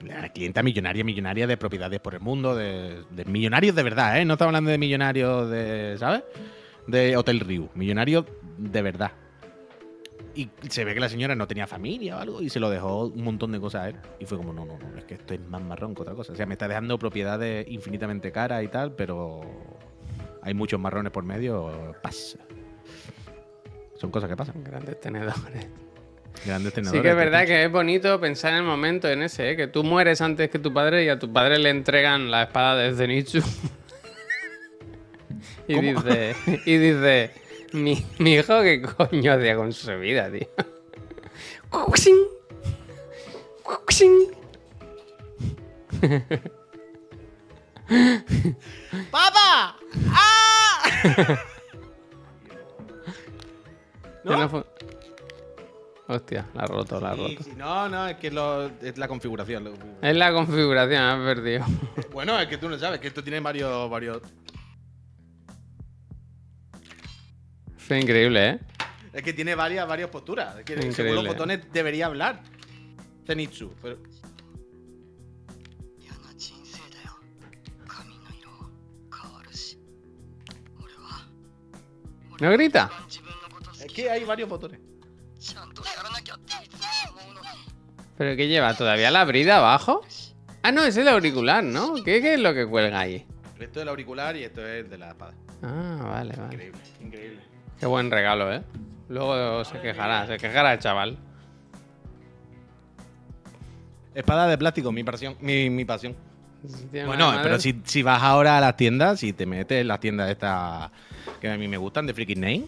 [0.04, 4.26] Una clienta millonaria, millonaria de propiedades por el mundo, de, de millonarios de verdad, ¿eh?
[4.26, 6.22] No estamos hablando de millonarios de, ¿sabes?
[6.86, 8.26] De Hotel Riu, millonarios
[8.60, 9.14] de verdad.
[10.36, 13.08] Y se ve que la señora no tenía familia o algo y se lo dejó
[13.08, 13.96] un montón de cosas a él.
[14.20, 16.34] Y fue como, no, no, no, es que esto es más marrón que otra cosa.
[16.34, 19.42] O sea, me está dejando propiedades infinitamente caras y tal, pero
[20.44, 21.96] hay muchos marrones por medio.
[22.04, 22.38] Pasa.
[24.02, 24.64] Son cosas que pasan.
[24.64, 25.36] Grandes tenedores.
[26.44, 27.00] Grandes tenedores.
[27.00, 29.56] Sí que es verdad que es bonito pensar en el momento en ese, ¿eh?
[29.56, 32.78] que tú mueres antes que tu padre y a tu padre le entregan la espada
[32.78, 33.38] de Zenitsu.
[35.68, 36.02] y ¿Cómo?
[36.02, 36.36] dice,
[36.66, 37.32] y dice,
[37.74, 40.48] mi, mi hijo qué coño hacía con su vida, tío.
[49.12, 49.78] ¡Papá!
[50.10, 51.40] ¡Ah!
[54.24, 54.66] ¿No?
[56.08, 57.42] Hostia, la ha roto, la ha roto.
[57.56, 59.72] No, no, es que es la configuración.
[60.02, 61.66] Es la configuración, has perdido.
[62.12, 63.90] bueno, es que tú no sabes, que esto tiene varios.
[63.90, 64.22] varios...
[67.78, 68.60] Es increíble, ¿eh?
[69.14, 70.58] Es que tiene varias, varias posturas.
[70.58, 70.96] Es que increíble.
[70.96, 72.42] según los botones debería hablar.
[73.26, 73.98] Zenitsu, pero.
[82.42, 82.90] ¿No grita?
[83.94, 84.80] qué hay varios botones?
[88.18, 88.76] ¿Pero qué lleva?
[88.76, 90.02] ¿Todavía la brida abajo?
[90.64, 91.96] Ah, no, ese es el auricular, ¿no?
[92.04, 93.26] ¿Qué, es lo que cuelga ahí?
[93.60, 95.34] Esto es el auricular y esto es el de la espada.
[95.64, 96.54] Ah, vale, vale.
[96.54, 97.42] Increíble, increíble.
[97.80, 98.62] Qué buen regalo, ¿eh?
[99.10, 101.18] Luego se quejará, se quejará el chaval.
[104.14, 105.36] Espada de plástico, mi pasión.
[105.40, 106.16] Mi, pasión.
[106.92, 110.30] Bueno, pero si, si, vas ahora a las tiendas, si te metes en las tiendas
[110.30, 110.92] estas
[111.40, 112.66] que a mí me gustan, de Freaking Name,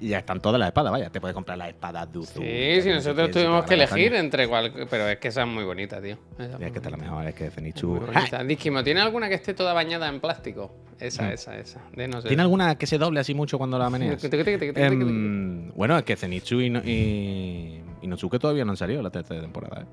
[0.00, 1.10] y ya están todas las espadas, vaya.
[1.10, 2.40] Te puedes comprar las espadas de Uzu.
[2.40, 4.72] Sí, si nosotros tuvimos que elegir entre cual.
[4.88, 6.16] Pero es que esa es muy bonita, tío.
[6.38, 7.50] Esa es que está la mejor, es que
[7.82, 8.44] bonita.
[8.44, 10.74] Disquimo, ¿tiene alguna que esté toda bañada en plástico?
[11.00, 11.30] Esa, Mm.
[11.32, 11.80] esa, esa.
[11.94, 12.28] De no sé.
[12.28, 14.22] ¿Tiene alguna que se doble así mucho cuando la meneas?
[14.24, 19.40] Em, bueno, es que Zenitsu y, no, y Inosuke todavía no han salido la tercera
[19.40, 19.82] temporada.
[19.82, 19.86] ¿eh?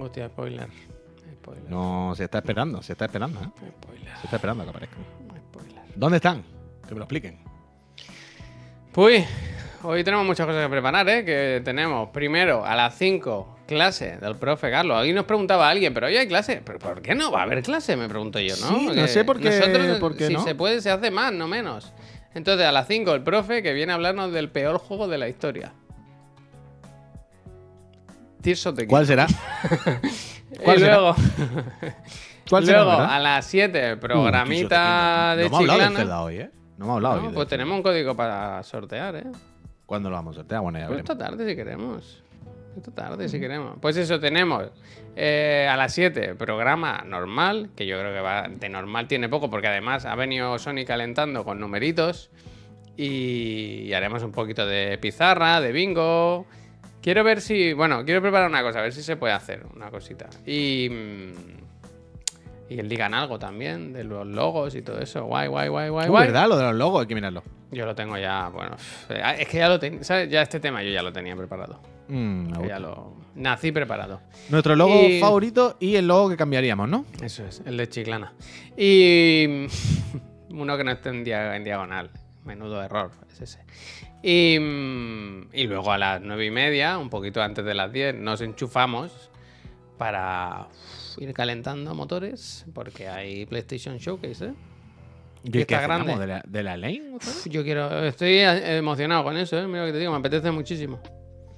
[0.00, 0.68] Hostia, spoiler.
[1.34, 1.70] Spoiler.
[1.70, 3.48] No, se está esperando, se está esperando, ¿eh?
[3.82, 4.16] Spoiler.
[4.20, 4.98] Se está esperando que aparezcan.
[5.50, 5.82] Spoiler.
[5.94, 6.42] ¿Dónde están?
[6.86, 7.38] Que me lo expliquen.
[8.96, 9.26] Pues
[9.82, 11.22] hoy tenemos muchas cosas que preparar, ¿eh?
[11.24, 14.96] Que tenemos primero a las 5 clase del profe Carlos.
[14.96, 16.62] Ahí nos preguntaba alguien, pero hoy hay clase.
[16.64, 17.94] ¿Pero por qué no va a haber clase?
[17.96, 18.68] Me pregunto yo, ¿no?
[18.70, 20.42] Sí, no sé por qué- nosotros, por qué si no.
[20.42, 21.92] se puede, se hace más, no menos.
[22.34, 25.28] Entonces, a las 5 el profe que viene a hablarnos del peor juego de la
[25.28, 25.72] historia.
[28.40, 29.26] Tears of the ¿Cuál será?
[30.64, 30.94] Cuál y será?
[30.94, 31.16] luego,
[32.48, 35.98] ¿Cuál será, luego a las 7 Uh, programita no de hablado de Chiclana.
[35.98, 36.50] Zelda hoy, ¿eh?
[36.78, 39.24] No hemos hablado No, pues tenemos un código para sortear, ¿eh?
[39.86, 40.60] ¿Cuándo lo vamos a sortear?
[40.62, 42.22] Bueno, ya Pues esta tarde si queremos.
[42.76, 43.78] Esta tarde si queremos.
[43.80, 44.70] Pues eso, tenemos
[45.14, 49.48] eh, a las 7 programa normal, que yo creo que va de normal tiene poco,
[49.48, 52.30] porque además ha venido Sony calentando con numeritos.
[52.98, 56.46] Y, y haremos un poquito de pizarra, de bingo.
[57.00, 57.72] Quiero ver si.
[57.72, 60.28] Bueno, quiero preparar una cosa, a ver si se puede hacer una cosita.
[60.44, 60.90] Y.
[62.68, 65.24] Y digan algo también, de los logos y todo eso.
[65.24, 66.26] Guay, guay, guay, guay, guay.
[66.26, 66.48] ¿Verdad?
[66.48, 67.42] Lo de los logos, hay que mirarlo.
[67.70, 68.76] Yo lo tengo ya, bueno.
[69.38, 70.02] Es que ya lo tenía.
[70.02, 70.28] ¿Sabes?
[70.30, 71.80] Ya este tema yo ya lo tenía preparado.
[72.08, 72.14] Mm,
[72.46, 72.68] me Que gusta.
[72.68, 73.12] ya lo.
[73.36, 74.20] Nací preparado.
[74.48, 77.04] Nuestro logo Y- favorito y el logo que cambiaríamos, ¿no?
[77.22, 78.32] Eso es, el de Chiclana.
[78.76, 79.66] Y.
[80.50, 82.10] Uno que no esté en, dia- en diagonal.
[82.44, 83.58] Menudo error, es ese.
[84.22, 84.54] Y,
[85.52, 89.30] y luego a las nueve y media, un poquito antes de las 10, nos enchufamos
[89.98, 90.66] para
[91.18, 94.54] ir calentando motores, porque hay PlayStation Showcase, ¿eh?
[95.44, 96.16] ¿Y está grande.
[96.16, 97.02] ¿De la, de la lane?
[97.14, 98.04] Uf, Yo quiero.
[98.04, 99.66] Estoy eh, emocionado con eso, ¿eh?
[99.66, 101.00] Mira lo que te digo, me apetece muchísimo.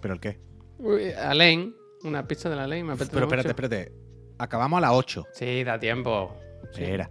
[0.00, 0.38] ¿Pero el qué?
[0.78, 1.72] Uy, A Lane,
[2.04, 3.62] una pizza de la Lane, me apetece Pero espérate, mucho.
[3.64, 3.92] espérate.
[4.38, 5.26] Acabamos a las 8.
[5.32, 6.36] Sí, da tiempo.
[6.72, 6.84] Sí.
[6.84, 7.08] Era.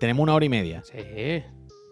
[0.00, 0.82] Tenemos una hora y media.
[0.84, 1.42] Sí,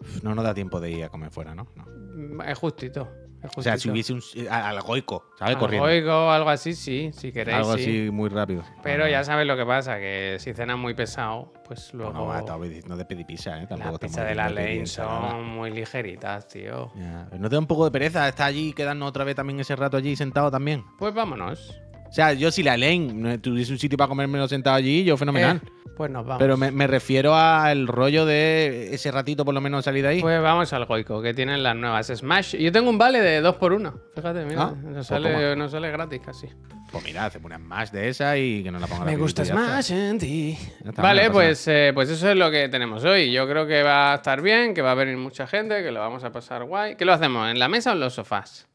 [0.01, 1.67] Uf, No nos da tiempo de ir a comer fuera, ¿no?
[1.75, 1.85] No.
[1.85, 3.09] Mm, es justito.
[3.55, 4.21] O sea, si hubiese un.
[4.49, 5.55] Al goico, ¿sabes?
[5.55, 5.87] Algo Corriendo.
[5.87, 7.57] oigo, algo así, sí, si queréis.
[7.57, 7.81] Algo sí.
[7.81, 8.63] así muy rápido.
[8.83, 9.23] Pero No, ya no.
[9.25, 12.13] sabes lo que pasa, que si cenas muy pesado, pues luego.
[12.13, 13.67] No, no, diciendo de pedir pizza, ¿eh?
[13.67, 15.31] Tampoco las pizzas de la ensalada.
[15.31, 16.91] son muy ligeritas, tío.
[16.95, 19.59] Ya, ¿No te da un poco de pereza estar allí y quedarnos otra vez también
[19.59, 20.83] ese rato allí sentado también?
[20.97, 21.79] Pues vámonos.
[22.07, 25.17] O sea, yo si la Lane no tuviese un sitio para comérmelo sentado allí, yo
[25.17, 25.61] fenomenal.
[25.63, 26.39] Eh, pues nos vamos.
[26.39, 30.21] Pero me, me refiero al rollo de ese ratito por lo menos salir de ahí.
[30.21, 32.55] Pues vamos al Goico, que tienen las nuevas Smash.
[32.55, 34.63] Yo tengo un vale de 2 por 1 Fíjate, mira.
[34.63, 36.47] Ah, nos, pues sale, nos sale gratis casi.
[36.91, 39.43] Pues mira, hacemos una más de esa y que nos la ponga Me la gusta.
[39.43, 40.57] Smash en ti.
[40.95, 43.31] Vale, no pues, eh, pues eso es lo que tenemos hoy.
[43.31, 45.99] Yo creo que va a estar bien, que va a venir mucha gente, que lo
[45.99, 46.95] vamos a pasar guay.
[46.95, 47.49] ¿Qué lo hacemos?
[47.49, 48.67] ¿En la mesa o en los sofás?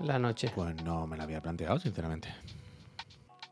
[0.00, 0.50] La noche.
[0.54, 2.28] Pues no me la había planteado, sinceramente.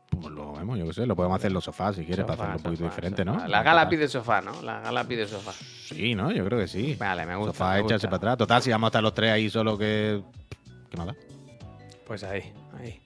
[0.09, 1.05] Pues lo vemos, yo qué sé.
[1.05, 3.23] Lo podemos hacer en los sofás si quieres, para Sofá, hacerlo un poquito sofá, diferente,
[3.23, 3.37] sofá.
[3.43, 3.47] ¿no?
[3.47, 4.61] La gala pide sofá, ¿no?
[4.61, 5.53] La gala pide sofá.
[5.53, 6.31] Sí, ¿no?
[6.31, 6.95] Yo creo que sí.
[6.99, 7.53] Vale, me gusta.
[7.53, 8.37] Sofá, me echarse para atrás.
[8.37, 10.21] Total, si vamos a estar los tres ahí solo que.
[10.89, 11.15] ¿Qué más da?
[12.05, 12.99] Pues ahí, ahí.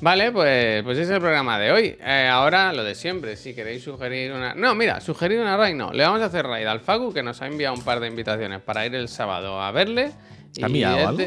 [0.00, 1.96] Vale, pues, pues ese es el programa de hoy.
[2.00, 4.54] Eh, ahora lo de siempre, si queréis sugerir una...
[4.54, 5.92] No, mira, sugerir una raid no.
[5.92, 8.60] Le vamos a hacer raid al Facu, que nos ha enviado un par de invitaciones
[8.60, 10.12] para ir el sábado a verle.
[10.52, 11.24] ¿Te ha enviado es algo?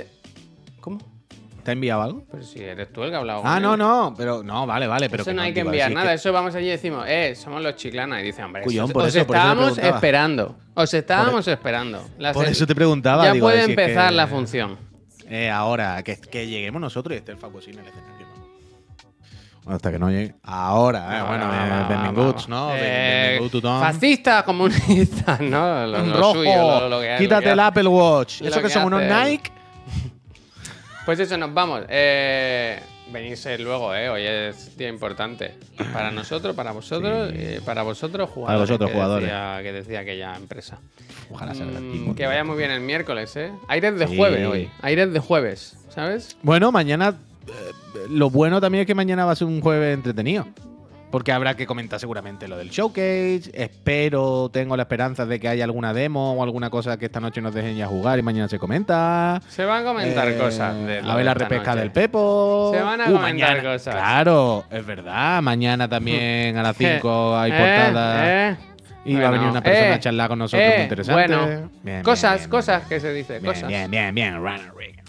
[0.81, 1.16] ¿Cómo?
[1.67, 2.23] ¿Te ha enviado algo?
[2.31, 3.79] Pero si eres tú el que ha hablado Ah, con no, él.
[3.79, 4.13] no.
[4.15, 5.09] Pero no, vale, vale.
[5.09, 7.61] Pero eso no hay que enviar nada, que- eso vamos allí y decimos, eh, somos
[7.61, 8.21] los chiclana.
[8.21, 10.55] Y dice, hombre, Cuyón, por os eso- por eso estábamos esperando.
[10.75, 12.01] Os estábamos esperando.
[12.19, 13.25] La Por eso te preguntaba.
[13.25, 14.77] Ya digo, puede si es que- empezar la función.
[15.29, 18.27] Eh, ahora, que, que lleguemos nosotros y esté el Facu así en el escenario.
[18.27, 18.47] ¿no?
[19.63, 20.35] Bueno, hasta que no llegue.
[20.43, 22.47] Ahora, eh, Ahora, bueno, va, eh, benvinguts.
[22.47, 22.69] ¿no?
[22.73, 23.81] Eh, benvingut tothom.
[23.81, 25.85] Fascista, comunista, ¿no?
[25.85, 26.33] Lo, rojo.
[26.35, 27.59] suyo, lo- lo que- lo Quítate el.
[27.59, 28.41] Apple Watch.
[28.41, 29.01] Eso que son unos.
[29.03, 29.51] Nike.
[31.07, 31.83] Pues eso, nos vamos.
[31.87, 32.81] Eh,
[33.13, 34.09] venirse luego, ¿eh?
[34.09, 35.53] Hoy es día importante.
[35.93, 38.59] Para nosotros, para vosotros, y para vosotros jugadores.
[38.69, 39.27] vosotros, que jugadores.
[39.29, 40.79] Decía, que decía aquella empresa.
[41.31, 43.53] Ojalá sea Mm, que vaya muy bien el miércoles, ¿eh?
[43.69, 44.17] Aires de Sí.
[44.17, 44.69] jueves hoy.
[44.81, 46.35] Aires de jueves, ¿sabes?
[46.43, 47.15] Bueno, mañana.
[47.47, 47.51] eh,
[48.09, 50.45] lo bueno también es que mañana va a ser un jueves entretenido.
[51.09, 53.49] Porque habrá que comentar seguramente lo del showcase.
[53.53, 57.39] Espero, tengo la esperanza de que haya alguna demo o alguna cosa que esta noche
[57.41, 59.41] nos dejen ya jugar y mañana se comenta.
[59.47, 60.75] Se van a comentar Eh, cosas.
[60.75, 61.79] de a ver la repesca noche.
[61.79, 62.71] del Pepo.
[62.73, 63.21] Se van a Uh, comentar
[63.53, 63.95] mañana- cosas.
[63.95, 65.41] Claro, es verdad.
[65.41, 66.75] Mañana también a las
[67.07, 68.49] 5 hay Eh, portada.
[68.51, 68.57] eh.
[69.05, 71.13] Y va a venir una persona eh, a charlar con nosotros eh, muy interesante.
[71.27, 73.69] Bueno, Bien, bien, cosas, bien, cosas que se dice, Bien, cosas.
[73.69, 74.35] bien, bien, bien.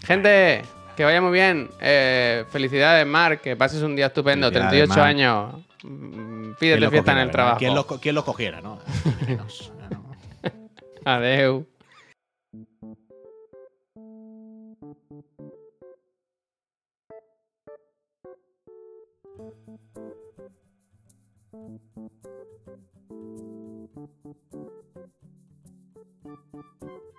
[0.05, 0.61] Gente,
[0.95, 1.69] que vaya muy bien.
[1.81, 4.47] Eh, felicidades, Marc, que pases un día estupendo.
[4.47, 5.09] Felicidades, 38 Marc.
[5.09, 5.65] años.
[5.83, 7.57] Mm, ¿Quién Pídete lo fiesta en el trabajo.
[8.01, 8.79] ¿Quién los cogiera, no?
[9.27, 10.03] Menos, no.
[11.05, 11.67] Adeu.